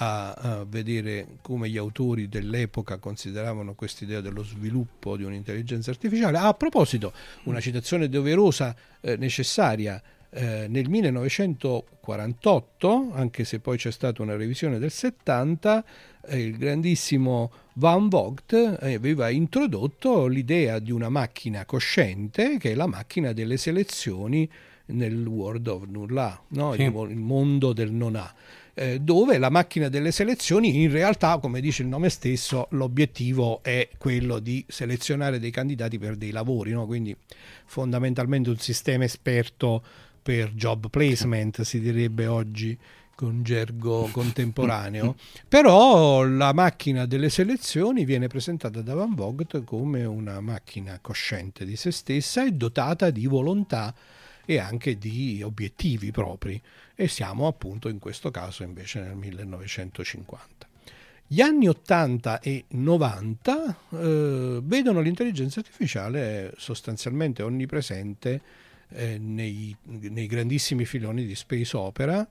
a, 0.00 0.32
a, 0.32 0.64
vedere 0.64 1.38
come 1.42 1.68
gli 1.68 1.76
autori 1.76 2.28
dell'epoca 2.28 2.98
consideravano 2.98 3.74
questa 3.74 4.04
idea 4.04 4.20
dello 4.20 4.44
sviluppo 4.44 5.16
di 5.16 5.24
un'intelligenza 5.24 5.90
artificiale. 5.90 6.38
Ah, 6.38 6.46
a 6.48 6.54
proposito, 6.54 7.12
una 7.44 7.60
citazione 7.60 8.08
doverosa, 8.08 8.74
eh, 9.00 9.16
necessaria, 9.16 10.02
eh, 10.30 10.66
nel 10.68 10.88
1948, 10.88 13.10
anche 13.12 13.44
se 13.44 13.60
poi 13.60 13.78
c'è 13.78 13.90
stata 13.90 14.22
una 14.22 14.36
revisione 14.36 14.78
del 14.78 14.90
70, 14.90 15.84
eh, 16.26 16.42
il 16.42 16.56
grandissimo 16.56 17.50
Van 17.74 18.08
Vogt 18.08 18.52
eh, 18.52 18.94
aveva 18.94 19.28
introdotto 19.30 20.26
l'idea 20.26 20.78
di 20.78 20.92
una 20.92 21.08
macchina 21.08 21.64
cosciente 21.64 22.58
che 22.58 22.72
è 22.72 22.74
la 22.74 22.86
macchina 22.86 23.32
delle 23.32 23.56
selezioni 23.56 24.46
nel 24.86 25.26
World 25.26 25.66
of 25.66 25.84
Nulla, 25.86 26.40
no? 26.48 26.74
sì. 26.74 26.82
il, 26.82 26.92
il 27.10 27.16
mondo 27.16 27.72
del 27.72 27.90
non 27.90 28.16
ha 28.16 28.34
eh, 28.78 29.00
dove 29.00 29.38
la 29.38 29.50
macchina 29.50 29.88
delle 29.88 30.12
selezioni 30.12 30.82
in 30.82 30.90
realtà, 30.92 31.38
come 31.38 31.60
dice 31.60 31.82
il 31.82 31.88
nome 31.88 32.08
stesso, 32.08 32.68
l'obiettivo 32.70 33.60
è 33.62 33.88
quello 33.98 34.38
di 34.38 34.64
selezionare 34.68 35.40
dei 35.40 35.50
candidati 35.50 35.98
per 35.98 36.14
dei 36.14 36.30
lavori, 36.30 36.70
no? 36.70 36.86
quindi 36.86 37.14
fondamentalmente 37.64 38.50
un 38.50 38.58
sistema 38.58 39.02
esperto 39.02 39.82
per 40.22 40.52
job 40.52 40.90
placement, 40.90 41.62
si 41.62 41.80
direbbe 41.80 42.26
oggi 42.26 42.78
con 43.16 43.42
gergo 43.42 44.08
contemporaneo, 44.12 45.16
però 45.48 46.22
la 46.22 46.52
macchina 46.52 47.04
delle 47.04 47.30
selezioni 47.30 48.04
viene 48.04 48.28
presentata 48.28 48.80
da 48.80 48.94
Van 48.94 49.16
Vogt 49.16 49.64
come 49.64 50.04
una 50.04 50.40
macchina 50.40 51.00
cosciente 51.02 51.64
di 51.64 51.74
se 51.74 51.90
stessa 51.90 52.44
e 52.44 52.52
dotata 52.52 53.10
di 53.10 53.26
volontà 53.26 53.92
e 54.44 54.58
anche 54.58 54.96
di 54.96 55.42
obiettivi 55.42 56.12
propri 56.12 56.62
e 57.00 57.06
siamo 57.06 57.46
appunto 57.46 57.88
in 57.88 58.00
questo 58.00 58.32
caso 58.32 58.64
invece 58.64 58.98
nel 58.98 59.14
1950. 59.14 60.66
Gli 61.28 61.40
anni 61.40 61.68
80 61.68 62.40
e 62.40 62.64
90 62.70 63.76
eh, 63.90 64.58
vedono 64.64 65.00
l'intelligenza 65.00 65.60
artificiale 65.60 66.54
sostanzialmente 66.56 67.44
onnipresente 67.44 68.40
eh, 68.88 69.16
nei, 69.16 69.76
nei, 69.84 70.26
grandissimi 70.26 70.84
filoni 70.86 71.24
di 71.24 71.36
space 71.36 71.76
opera, 71.76 72.28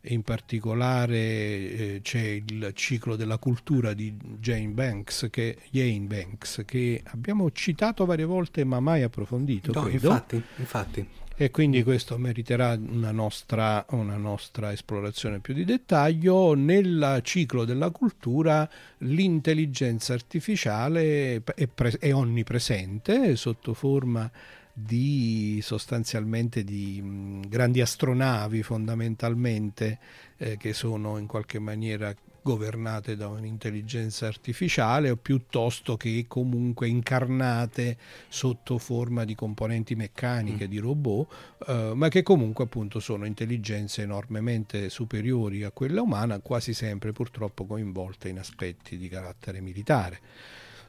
in 0.00 0.22
particolare 0.22 1.16
eh, 1.16 2.00
c'è 2.02 2.42
il 2.44 2.72
ciclo 2.74 3.14
della 3.14 3.38
cultura 3.38 3.94
di 3.94 4.12
Jane 4.40 4.70
Banks, 4.70 5.28
che, 5.30 5.58
Jane 5.70 6.06
Banks, 6.06 6.64
che 6.66 7.02
abbiamo 7.04 7.52
citato 7.52 8.04
varie 8.04 8.24
volte 8.24 8.64
ma 8.64 8.80
mai 8.80 9.04
approfondito. 9.04 9.70
No, 9.70 9.86
infatti, 9.86 10.42
infatti 10.56 11.08
e 11.40 11.52
quindi 11.52 11.84
questo 11.84 12.18
meriterà 12.18 12.76
una 12.76 13.12
nostra, 13.12 13.86
una 13.90 14.16
nostra 14.16 14.72
esplorazione 14.72 15.38
più 15.38 15.54
di 15.54 15.64
dettaglio. 15.64 16.54
Nel 16.54 17.20
ciclo 17.22 17.64
della 17.64 17.90
cultura 17.90 18.68
l'intelligenza 18.98 20.14
artificiale 20.14 21.40
è, 21.54 21.68
pre- 21.68 21.96
è 22.00 22.12
onnipresente 22.12 23.36
sotto 23.36 23.72
forma 23.72 24.28
di 24.72 25.60
sostanzialmente 25.62 26.64
di 26.64 27.40
grandi 27.46 27.82
astronavi 27.82 28.64
fondamentalmente 28.64 29.98
eh, 30.38 30.56
che 30.56 30.72
sono 30.72 31.18
in 31.18 31.28
qualche 31.28 31.60
maniera 31.60 32.12
governate 32.48 33.14
da 33.14 33.28
un'intelligenza 33.28 34.26
artificiale 34.26 35.10
o 35.10 35.16
piuttosto 35.16 35.98
che 35.98 36.24
comunque 36.26 36.88
incarnate 36.88 37.98
sotto 38.28 38.78
forma 38.78 39.24
di 39.24 39.34
componenti 39.34 39.94
meccaniche, 39.94 40.66
mm. 40.66 40.70
di 40.70 40.78
robot, 40.78 41.32
eh, 41.66 41.92
ma 41.94 42.08
che 42.08 42.22
comunque 42.22 42.64
appunto 42.64 43.00
sono 43.00 43.26
intelligenze 43.26 44.00
enormemente 44.00 44.88
superiori 44.88 45.62
a 45.62 45.70
quella 45.72 46.00
umana, 46.00 46.38
quasi 46.38 46.72
sempre 46.72 47.12
purtroppo 47.12 47.66
coinvolte 47.66 48.30
in 48.30 48.38
aspetti 48.38 48.96
di 48.96 49.08
carattere 49.08 49.60
militare. 49.60 50.18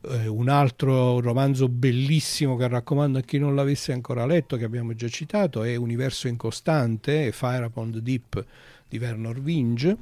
Eh, 0.02 0.28
un 0.28 0.48
altro 0.48 1.20
romanzo 1.20 1.68
bellissimo 1.68 2.56
che 2.56 2.70
raccomando 2.70 3.18
a 3.18 3.22
chi 3.22 3.38
non 3.38 3.54
l'avesse 3.54 3.92
ancora 3.92 4.26
letto, 4.26 4.56
che 4.56 4.64
abbiamo 4.64 4.94
già 4.94 5.10
citato, 5.10 5.64
è 5.64 5.76
Universo 5.76 6.30
incostante, 6.30 7.34
Fire 7.34 7.66
Upon 7.66 7.92
the 7.92 8.02
Deep 8.02 8.46
di 8.90 8.98
Werner 8.98 9.38
Winge, 9.40 9.96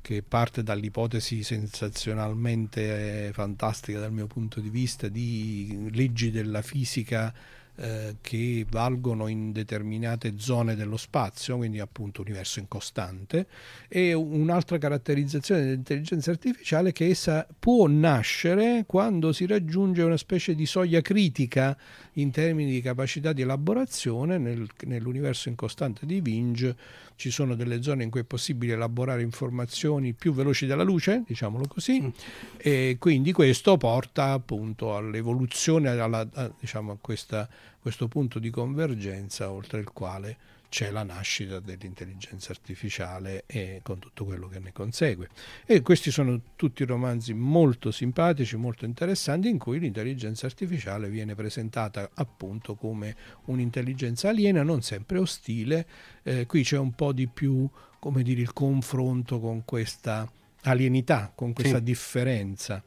che 0.00 0.22
parte 0.22 0.62
dall'ipotesi 0.62 1.42
sensazionalmente 1.42 3.28
eh, 3.28 3.32
fantastica 3.32 3.98
dal 3.98 4.12
mio 4.12 4.26
punto 4.26 4.60
di 4.60 4.68
vista 4.68 5.08
di 5.08 5.88
leggi 5.92 6.30
della 6.30 6.62
fisica 6.62 7.34
eh, 7.76 8.16
che 8.20 8.64
valgono 8.68 9.26
in 9.26 9.50
determinate 9.52 10.34
zone 10.36 10.76
dello 10.76 10.96
spazio, 10.96 11.56
quindi 11.56 11.80
appunto 11.80 12.20
universo 12.20 12.60
incostante, 12.60 13.46
e 13.88 14.12
un'altra 14.12 14.78
caratterizzazione 14.78 15.62
dell'intelligenza 15.62 16.30
artificiale 16.30 16.90
è 16.90 16.92
che 16.92 17.08
essa 17.08 17.46
può 17.58 17.86
nascere 17.88 18.84
quando 18.86 19.32
si 19.32 19.46
raggiunge 19.46 20.02
una 20.02 20.16
specie 20.16 20.54
di 20.54 20.66
soglia 20.66 21.00
critica 21.00 21.76
in 22.14 22.30
termini 22.30 22.70
di 22.70 22.80
capacità 22.80 23.32
di 23.32 23.42
elaborazione 23.42 24.38
nel, 24.38 24.68
nell'universo 24.84 25.48
incostante 25.48 26.06
di 26.06 26.20
Vinge 26.20 26.76
ci 27.16 27.30
sono 27.30 27.54
delle 27.54 27.82
zone 27.82 28.04
in 28.04 28.10
cui 28.10 28.20
è 28.20 28.24
possibile 28.24 28.74
elaborare 28.74 29.22
informazioni 29.22 30.12
più 30.12 30.32
veloci 30.32 30.66
della 30.66 30.82
luce, 30.82 31.22
diciamolo 31.26 31.66
così, 31.68 32.00
mm. 32.00 32.08
e 32.56 32.96
quindi 32.98 33.32
questo 33.32 33.76
porta 33.76 34.32
appunto 34.32 34.96
all'evoluzione, 34.96 35.90
alla, 35.90 36.26
a, 36.32 36.50
diciamo, 36.58 36.92
a 36.92 36.96
questa, 37.00 37.48
questo 37.80 38.08
punto 38.08 38.38
di 38.38 38.50
convergenza 38.50 39.50
oltre 39.50 39.80
il 39.80 39.92
quale 39.92 40.36
c'è 40.74 40.90
la 40.90 41.04
nascita 41.04 41.60
dell'intelligenza 41.60 42.50
artificiale 42.50 43.44
e 43.46 43.78
con 43.84 44.00
tutto 44.00 44.24
quello 44.24 44.48
che 44.48 44.58
ne 44.58 44.72
consegue. 44.72 45.28
E 45.64 45.82
questi 45.82 46.10
sono 46.10 46.40
tutti 46.56 46.84
romanzi 46.84 47.32
molto 47.32 47.92
simpatici, 47.92 48.56
molto 48.56 48.84
interessanti, 48.84 49.48
in 49.48 49.58
cui 49.58 49.78
l'intelligenza 49.78 50.46
artificiale 50.46 51.08
viene 51.08 51.36
presentata 51.36 52.10
appunto 52.14 52.74
come 52.74 53.14
un'intelligenza 53.44 54.30
aliena, 54.30 54.64
non 54.64 54.82
sempre 54.82 55.18
ostile. 55.18 55.86
Eh, 56.24 56.46
qui 56.46 56.64
c'è 56.64 56.76
un 56.76 56.92
po' 56.92 57.12
di 57.12 57.28
più, 57.28 57.70
come 58.00 58.24
dire, 58.24 58.40
il 58.40 58.52
confronto 58.52 59.38
con 59.38 59.64
questa 59.64 60.28
alienità, 60.62 61.30
con 61.32 61.52
questa 61.52 61.78
sì. 61.78 61.84
differenza. 61.84 62.82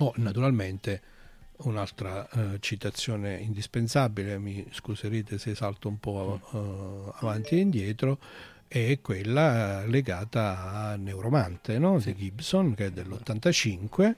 Oh, 0.00 0.12
naturalmente 0.16 1.00
Un'altra 1.60 2.28
uh, 2.30 2.58
citazione 2.58 3.36
indispensabile, 3.38 4.38
mi 4.38 4.64
scuserete 4.70 5.38
se 5.38 5.54
salto 5.54 5.88
un 5.88 5.98
po' 5.98 6.40
uh, 6.50 7.12
avanti 7.20 7.56
e 7.56 7.58
indietro, 7.58 8.18
è 8.68 9.00
quella 9.00 9.84
legata 9.86 10.72
a 10.72 10.96
Neuromante 10.96 11.78
no? 11.78 11.98
di 11.98 12.14
Gibson, 12.14 12.74
che 12.74 12.86
è 12.86 12.90
dell'85, 12.90 14.14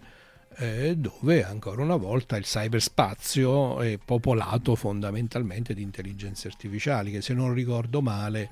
eh, 0.57 0.97
dove 0.97 1.45
ancora 1.45 1.83
una 1.83 1.97
volta 1.97 2.37
il 2.37 2.45
cyberspazio 2.45 3.81
è 3.81 3.99
popolato 4.05 4.75
fondamentalmente 4.75 5.73
di 5.73 5.83
intelligenze 5.83 6.49
artificiali, 6.49 7.13
che 7.13 7.23
se 7.23 7.33
non 7.33 7.55
ricordo 7.55 8.03
male 8.03 8.51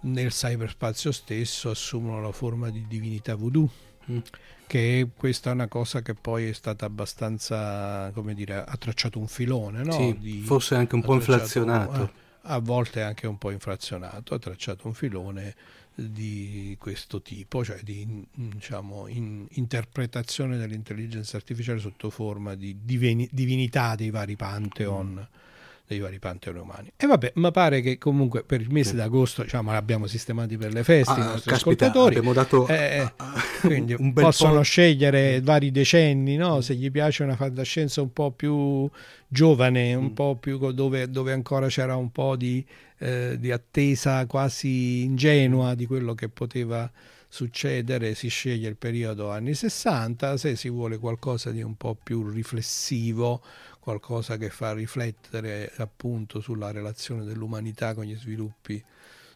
nel 0.00 0.30
cyberspazio 0.30 1.12
stesso 1.12 1.70
assumono 1.70 2.20
la 2.20 2.32
forma 2.32 2.70
di 2.70 2.86
divinità 2.88 3.34
voodoo. 3.34 3.68
Mm 4.10 4.18
che 4.66 5.08
questa 5.16 5.50
è 5.50 5.52
una 5.52 5.68
cosa 5.68 6.02
che 6.02 6.14
poi 6.14 6.48
è 6.48 6.52
stata 6.52 6.86
abbastanza, 6.86 8.10
come 8.12 8.34
dire, 8.34 8.56
ha 8.56 8.76
tracciato 8.76 9.18
un 9.18 9.28
filone, 9.28 9.82
no? 9.84 9.92
Sì, 9.92 10.16
di, 10.18 10.42
forse 10.44 10.74
anche 10.74 10.96
un 10.96 11.02
po' 11.02 11.14
inflazionato. 11.14 12.02
Eh, 12.02 12.24
a 12.48 12.58
volte 12.58 13.02
anche 13.02 13.26
un 13.26 13.38
po' 13.38 13.50
inflazionato, 13.50 14.34
ha 14.34 14.38
tracciato 14.38 14.86
un 14.86 14.94
filone 14.94 15.54
di 15.94 16.76
questo 16.78 17.22
tipo, 17.22 17.64
cioè 17.64 17.78
di 17.82 18.24
diciamo, 18.32 19.06
in, 19.08 19.46
interpretazione 19.52 20.56
dell'intelligenza 20.56 21.36
artificiale 21.36 21.78
sotto 21.78 22.10
forma 22.10 22.54
di 22.54 22.76
divini, 22.82 23.28
divinità 23.32 23.94
dei 23.94 24.10
vari 24.10 24.36
pantheon. 24.36 25.12
Mm 25.12 25.44
dei 25.86 25.98
vari 26.00 26.18
pantheon 26.18 26.56
umani. 26.56 26.92
E 26.96 27.06
vabbè, 27.06 27.32
ma 27.36 27.50
pare 27.50 27.80
che 27.80 27.98
comunque 27.98 28.42
per 28.42 28.60
il 28.60 28.70
mese 28.70 28.90
sì. 28.90 28.96
d'agosto 28.96 29.42
diciamo, 29.42 29.70
l'abbiamo 29.72 30.06
sistemati 30.06 30.56
per 30.56 30.72
le 30.72 30.82
feste 30.82 31.12
ah, 31.12 31.16
i 31.16 31.18
nostri 31.18 31.50
caspita, 31.50 31.86
ascoltatori. 31.86 32.16
Abbiamo 32.16 32.32
dato 32.32 32.66
eh, 32.66 33.12
quindi 33.60 33.94
un 33.96 34.12
possono 34.12 34.62
scegliere 34.62 35.40
vari 35.40 35.70
decenni, 35.70 36.36
no? 36.36 36.60
se 36.60 36.74
gli 36.74 36.90
piace 36.90 37.22
una 37.22 37.36
fantascienza 37.36 38.00
un 38.02 38.12
po' 38.12 38.32
più 38.32 38.88
giovane, 39.28 39.94
un 39.94 40.06
mm. 40.06 40.14
po' 40.14 40.36
più 40.36 40.58
dove, 40.72 41.08
dove, 41.10 41.32
ancora 41.32 41.68
c'era 41.68 41.96
un 41.96 42.10
po' 42.10 42.36
di, 42.36 42.64
eh, 42.98 43.36
di 43.38 43.52
attesa 43.52 44.26
quasi 44.26 45.02
ingenua 45.02 45.74
di 45.74 45.86
quello 45.86 46.14
che 46.14 46.28
poteva 46.28 46.90
succedere, 47.28 48.14
si 48.14 48.28
sceglie 48.28 48.68
il 48.68 48.76
periodo 48.76 49.30
anni 49.30 49.54
60, 49.54 50.36
se 50.36 50.56
si 50.56 50.70
vuole 50.70 50.98
qualcosa 50.98 51.50
di 51.50 51.62
un 51.62 51.76
po' 51.76 51.94
più 51.94 52.28
riflessivo, 52.28 53.42
qualcosa 53.86 54.36
che 54.36 54.50
fa 54.50 54.72
riflettere 54.72 55.70
appunto 55.76 56.40
sulla 56.40 56.72
relazione 56.72 57.22
dell'umanità 57.22 57.94
con 57.94 58.02
gli 58.02 58.16
sviluppi 58.16 58.82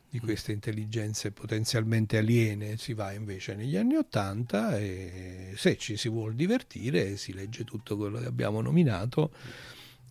di 0.09 0.19
mm. 0.19 0.25
queste 0.25 0.51
intelligenze 0.51 1.31
potenzialmente 1.31 2.19
aliene 2.19 2.77
si 2.77 2.93
va 2.93 3.13
invece 3.13 3.55
negli 3.55 3.77
anni 3.77 3.95
Ottanta 3.95 4.77
e 4.77 5.53
se 5.55 5.77
ci 5.77 5.97
si 5.97 6.09
vuole 6.09 6.35
divertire 6.35 7.17
si 7.17 7.33
legge 7.33 7.63
tutto 7.63 7.97
quello 7.97 8.19
che 8.19 8.27
abbiamo 8.27 8.61
nominato 8.61 9.31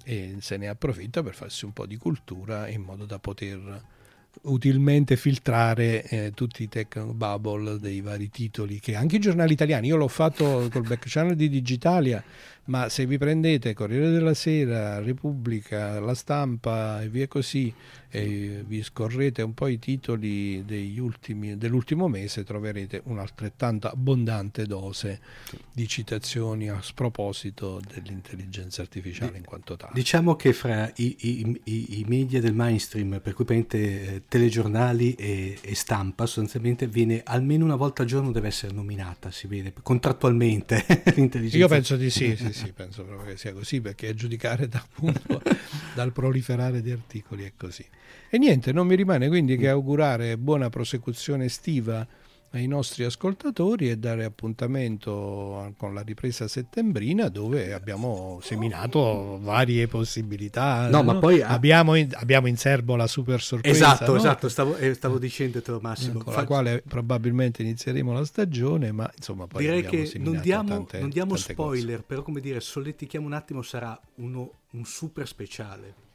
e 0.06 0.38
se 0.40 0.56
ne 0.56 0.70
approfitta 0.70 1.22
per 1.22 1.36
farsi 1.36 1.66
un 1.66 1.74
po' 1.74 1.86
di 1.86 1.98
cultura 1.98 2.70
in 2.70 2.84
modo 2.84 3.04
da 3.04 3.20
poter 3.20 3.84
utilmente 4.44 5.18
filtrare 5.18 6.04
eh, 6.04 6.32
tutti 6.34 6.64
i 6.64 6.70
techno 6.70 7.14
bubble 7.14 7.78
dei 7.78 8.00
vari 8.00 8.30
titoli 8.30 8.80
che 8.80 8.96
anche 8.96 9.18
i 9.18 9.20
giornali 9.20 9.52
italiani 9.52 9.88
io 9.88 9.98
l'ho 9.98 10.08
fatto 10.08 10.70
col 10.72 10.88
back 10.88 11.10
channel 11.10 11.36
di 11.36 11.50
Digitalia 11.50 12.24
ma 12.70 12.88
se 12.88 13.05
vi 13.05 13.17
prendete 13.17 13.74
Corriere 13.74 14.11
della 14.11 14.34
Sera, 14.34 14.99
Repubblica, 14.99 15.99
La 15.99 16.13
Stampa 16.13 17.01
e 17.01 17.09
via 17.09 17.28
così 17.28 17.74
e 18.11 18.63
vi 18.65 18.82
scorrete 18.82 19.43
un 19.43 19.53
po' 19.53 19.67
i 19.67 19.78
titoli 19.78 20.63
ultimi, 20.97 21.57
dell'ultimo 21.57 22.07
mese 22.07 22.43
troverete 22.43 23.01
un'altrettanto 23.05 23.88
abbondante 23.88 24.65
dose 24.65 25.20
di 25.72 25.88
citazioni 25.88 26.70
a 26.70 26.82
sproposito 26.82 27.80
dell'intelligenza 27.93 28.82
artificiale 28.82 29.38
in 29.38 29.45
quanto 29.45 29.76
tale. 29.76 29.91
Diciamo 29.93 30.36
che 30.36 30.53
fra 30.53 30.91
i, 30.95 31.15
i, 31.20 31.61
i, 31.65 31.99
i 31.99 32.05
media 32.07 32.41
del 32.41 32.53
mainstream, 32.53 33.20
per 33.22 33.34
cui 33.34 33.45
prende 33.45 33.67
eh, 33.70 34.22
telegiornali 34.28 35.13
e, 35.13 35.57
e, 35.61 35.76
stampa, 35.76 36.26
sostanzialmente 36.26 36.88
viene 36.88 37.22
almeno 37.24 37.63
una 37.63 37.76
volta 37.76 38.01
al 38.01 38.07
giorno 38.07 38.32
deve 38.32 38.47
essere 38.47 38.74
nominata, 38.74 39.30
si 39.30 39.45
vede 39.45 39.72
contrattualmente 39.84 40.84
l'intelligenza. 41.15 41.57
Io 41.57 41.67
penso 41.67 41.95
di 41.95 42.09
sì, 42.09 42.36
sì, 42.36 42.53
sì, 42.53 42.59
penso 42.68 43.03
proprio 43.03 43.32
che 43.32 43.38
sia 43.38 43.53
così, 43.53 43.82
perché 43.82 44.07
a 44.10 44.14
giudicare 44.14 44.68
da, 44.68 44.80
appunto, 44.84 45.41
dal 45.95 46.12
proliferare 46.12 46.82
di 46.82 46.91
articoli 46.91 47.43
è 47.43 47.53
così. 47.55 47.86
E 48.30 48.38
niente, 48.38 48.72
non 48.72 48.88
mi 48.88 48.95
rimane 48.95 49.28
quindi 49.28 49.57
che 49.57 49.70
augurare 49.70 50.38
buona 50.38 50.70
prosecuzione 50.70 51.45
estiva 51.45 52.05
ai 52.52 52.66
nostri 52.66 53.04
ascoltatori 53.04 53.89
e 53.89 53.97
dare 53.97 54.24
appuntamento 54.24 55.74
con 55.78 55.93
la 55.93 56.02
ripresa 56.02 56.47
settembrina 56.47 57.30
dove 57.30 57.74
abbiamo 57.74 58.39
seminato 58.41 59.39
varie 59.41 59.88
possibilità. 59.88 60.89
No, 60.89 60.97
no? 60.97 61.04
ma 61.04 61.20
poi 61.20 61.41
abbiamo 61.41 61.93
in, 61.95 62.10
abbiamo 62.14 62.47
in, 62.47 62.58
serbo 62.58 62.95
la 62.95 63.08
super 63.08 63.41
sorpresa. 63.41 63.93
Esatto, 63.93 64.12
no? 64.14 64.18
esatto, 64.18 64.50
stavo, 64.50 64.76
eh, 64.78 64.93
stavo 64.93 65.20
dicendo 65.20 65.62
Massimo. 65.82 66.24
Con 66.24 66.34
la 66.34 66.45
quale 66.45 66.84
probabilmente 66.88 67.62
inizieremo 67.62 68.12
la 68.14 68.26
stagione, 68.26 68.91
ma 68.91 69.10
insomma 69.16 69.45
poi 69.45 69.62
direi 69.62 69.84
che 69.84 70.12
non 70.18 70.39
diamo, 70.41 70.70
tante, 70.70 71.00
non 71.00 71.10
diamo 71.10 71.36
spoiler, 71.36 71.97
cose. 71.97 72.06
però 72.08 72.24
come 72.24 72.39
dire, 72.39 72.60
solletichiamo 72.60 73.26
un 73.26 73.34
attimo, 73.34 73.62
sarà 73.62 74.00
uno, 74.16 74.52
un 74.72 74.86
super 74.86 75.28
speciale 75.28 76.08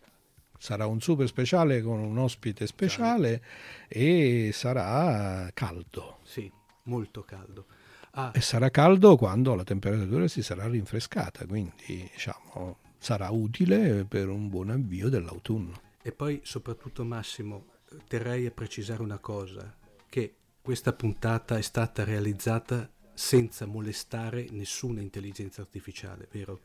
sarà 0.64 0.86
un 0.86 0.98
super 0.98 1.28
speciale 1.28 1.82
con 1.82 1.98
un 1.98 2.16
ospite 2.16 2.66
speciale 2.66 3.44
e 3.86 4.48
sarà 4.50 5.50
caldo. 5.52 6.20
Sì, 6.22 6.50
molto 6.84 7.22
caldo. 7.22 7.66
Ah. 8.12 8.30
E 8.34 8.40
sarà 8.40 8.70
caldo 8.70 9.16
quando 9.16 9.54
la 9.54 9.62
temperatura 9.62 10.26
si 10.26 10.42
sarà 10.42 10.66
rinfrescata, 10.66 11.44
quindi 11.44 12.08
diciamo, 12.10 12.78
sarà 12.96 13.28
utile 13.28 14.06
per 14.06 14.30
un 14.30 14.48
buon 14.48 14.70
avvio 14.70 15.10
dell'autunno. 15.10 15.82
E 16.00 16.12
poi 16.12 16.40
soprattutto 16.42 17.04
Massimo, 17.04 17.66
terrei 18.08 18.46
a 18.46 18.50
precisare 18.50 19.02
una 19.02 19.18
cosa, 19.18 19.76
che 20.08 20.34
questa 20.62 20.94
puntata 20.94 21.58
è 21.58 21.62
stata 21.62 22.04
realizzata 22.04 22.90
senza 23.12 23.66
molestare 23.66 24.46
nessuna 24.50 25.02
intelligenza 25.02 25.60
artificiale, 25.60 26.26
vero? 26.32 26.58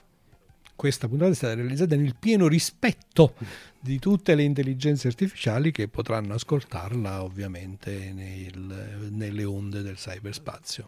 Questa 0.80 1.10
puntata 1.10 1.32
è 1.32 1.36
stata 1.36 1.56
realizzata 1.56 1.98
nel 1.98 2.16
pieno 2.18 2.48
rispetto 2.48 3.34
di 3.82 4.00
tutte 4.00 4.34
le 4.34 4.44
intelligenze 4.44 5.10
artificiali 5.10 5.74
che 5.74 5.90
potranno 5.90 6.34
ascoltarla 6.36 7.22
ovviamente 7.22 8.14
nel, 8.14 9.10
nelle 9.12 9.44
onde 9.44 9.82
del 9.82 9.96
cyberspazio. 9.96 10.88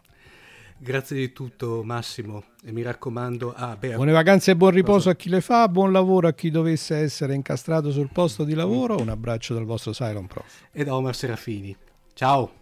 Grazie 0.78 1.16
di 1.16 1.32
tutto 1.32 1.82
Massimo 1.84 2.44
e 2.64 2.72
mi 2.72 2.80
raccomando... 2.80 3.52
Ah, 3.52 3.76
beh, 3.76 3.96
Buone 3.96 4.12
vacanze 4.12 4.52
e 4.52 4.56
buon 4.56 4.70
riposo 4.70 5.10
a 5.10 5.14
chi 5.14 5.28
le 5.28 5.42
fa, 5.42 5.68
buon 5.68 5.92
lavoro 5.92 6.26
a 6.26 6.32
chi 6.32 6.48
dovesse 6.48 6.96
essere 6.96 7.34
incastrato 7.34 7.90
sul 7.90 8.08
posto 8.10 8.44
di 8.44 8.54
lavoro, 8.54 8.98
un 8.98 9.10
abbraccio 9.10 9.52
dal 9.52 9.66
vostro 9.66 9.92
Cylon 9.92 10.26
Prof. 10.26 10.68
E 10.72 10.84
da 10.84 10.96
Omar 10.96 11.14
Serafini. 11.14 11.76
Ciao! 12.14 12.61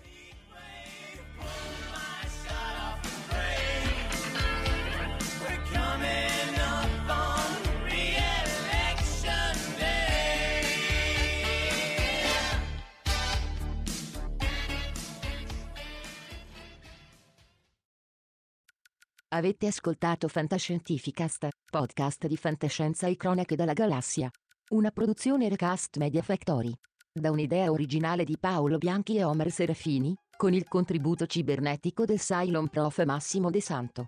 Avete 19.33 19.67
ascoltato 19.67 20.27
Fantascientificast, 20.27 21.47
podcast 21.71 22.27
di 22.27 22.35
fantascienza 22.35 23.07
e 23.07 23.15
cronache 23.15 23.55
dalla 23.55 23.71
galassia. 23.71 24.29
Una 24.71 24.91
produzione 24.91 25.47
Recast 25.47 25.95
Media 25.95 26.21
Factory. 26.21 26.73
Da 27.13 27.31
un'idea 27.31 27.71
originale 27.71 28.25
di 28.25 28.35
Paolo 28.37 28.77
Bianchi 28.77 29.15
e 29.15 29.23
Omer 29.23 29.49
Serafini, 29.49 30.13
con 30.35 30.53
il 30.53 30.67
contributo 30.67 31.27
cibernetico 31.27 32.03
del 32.03 32.19
Cylon 32.19 32.67
Prof 32.67 33.05
Massimo 33.05 33.49
De 33.49 33.61
Santo. 33.61 34.07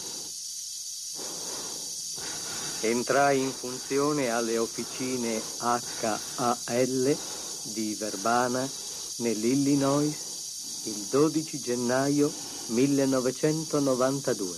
Entrai 2.83 3.39
in 3.39 3.51
funzione 3.51 4.31
alle 4.31 4.57
officine 4.57 5.39
HAL 5.57 7.17
di 7.73 7.93
Verbana, 7.93 8.67
nell'Illinois, 9.17 10.13
il 10.85 11.05
12 11.09 11.59
gennaio 11.59 12.31
1992. 12.67 14.57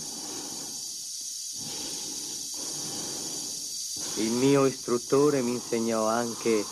Il 4.16 4.30
mio 4.30 4.64
istruttore 4.66 5.42
mi 5.42 5.52
insegnò 5.52 6.06
anche 6.06 6.64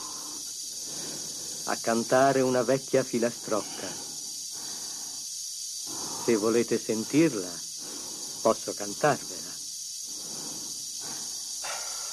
a 1.65 1.77
cantare 1.77 2.41
una 2.41 2.63
vecchia 2.63 3.05
filastrocca. 3.05 3.89
Se 6.25 6.37
volete 6.37 6.81
sentirla, 6.81 7.51
posso 8.41 8.73
cantarvela. 8.73 9.51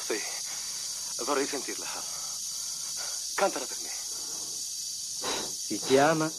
Sì, 0.09 0.19
vorrei 1.29 1.45
sentirla. 1.45 1.85
Cantala 3.35 3.65
per 3.65 3.77
me. 3.83 3.89
Si 3.89 5.77
chiama 5.77 6.29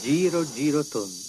Giro 0.00 0.48
Giro 0.52 0.84
Tondo. 0.84 1.25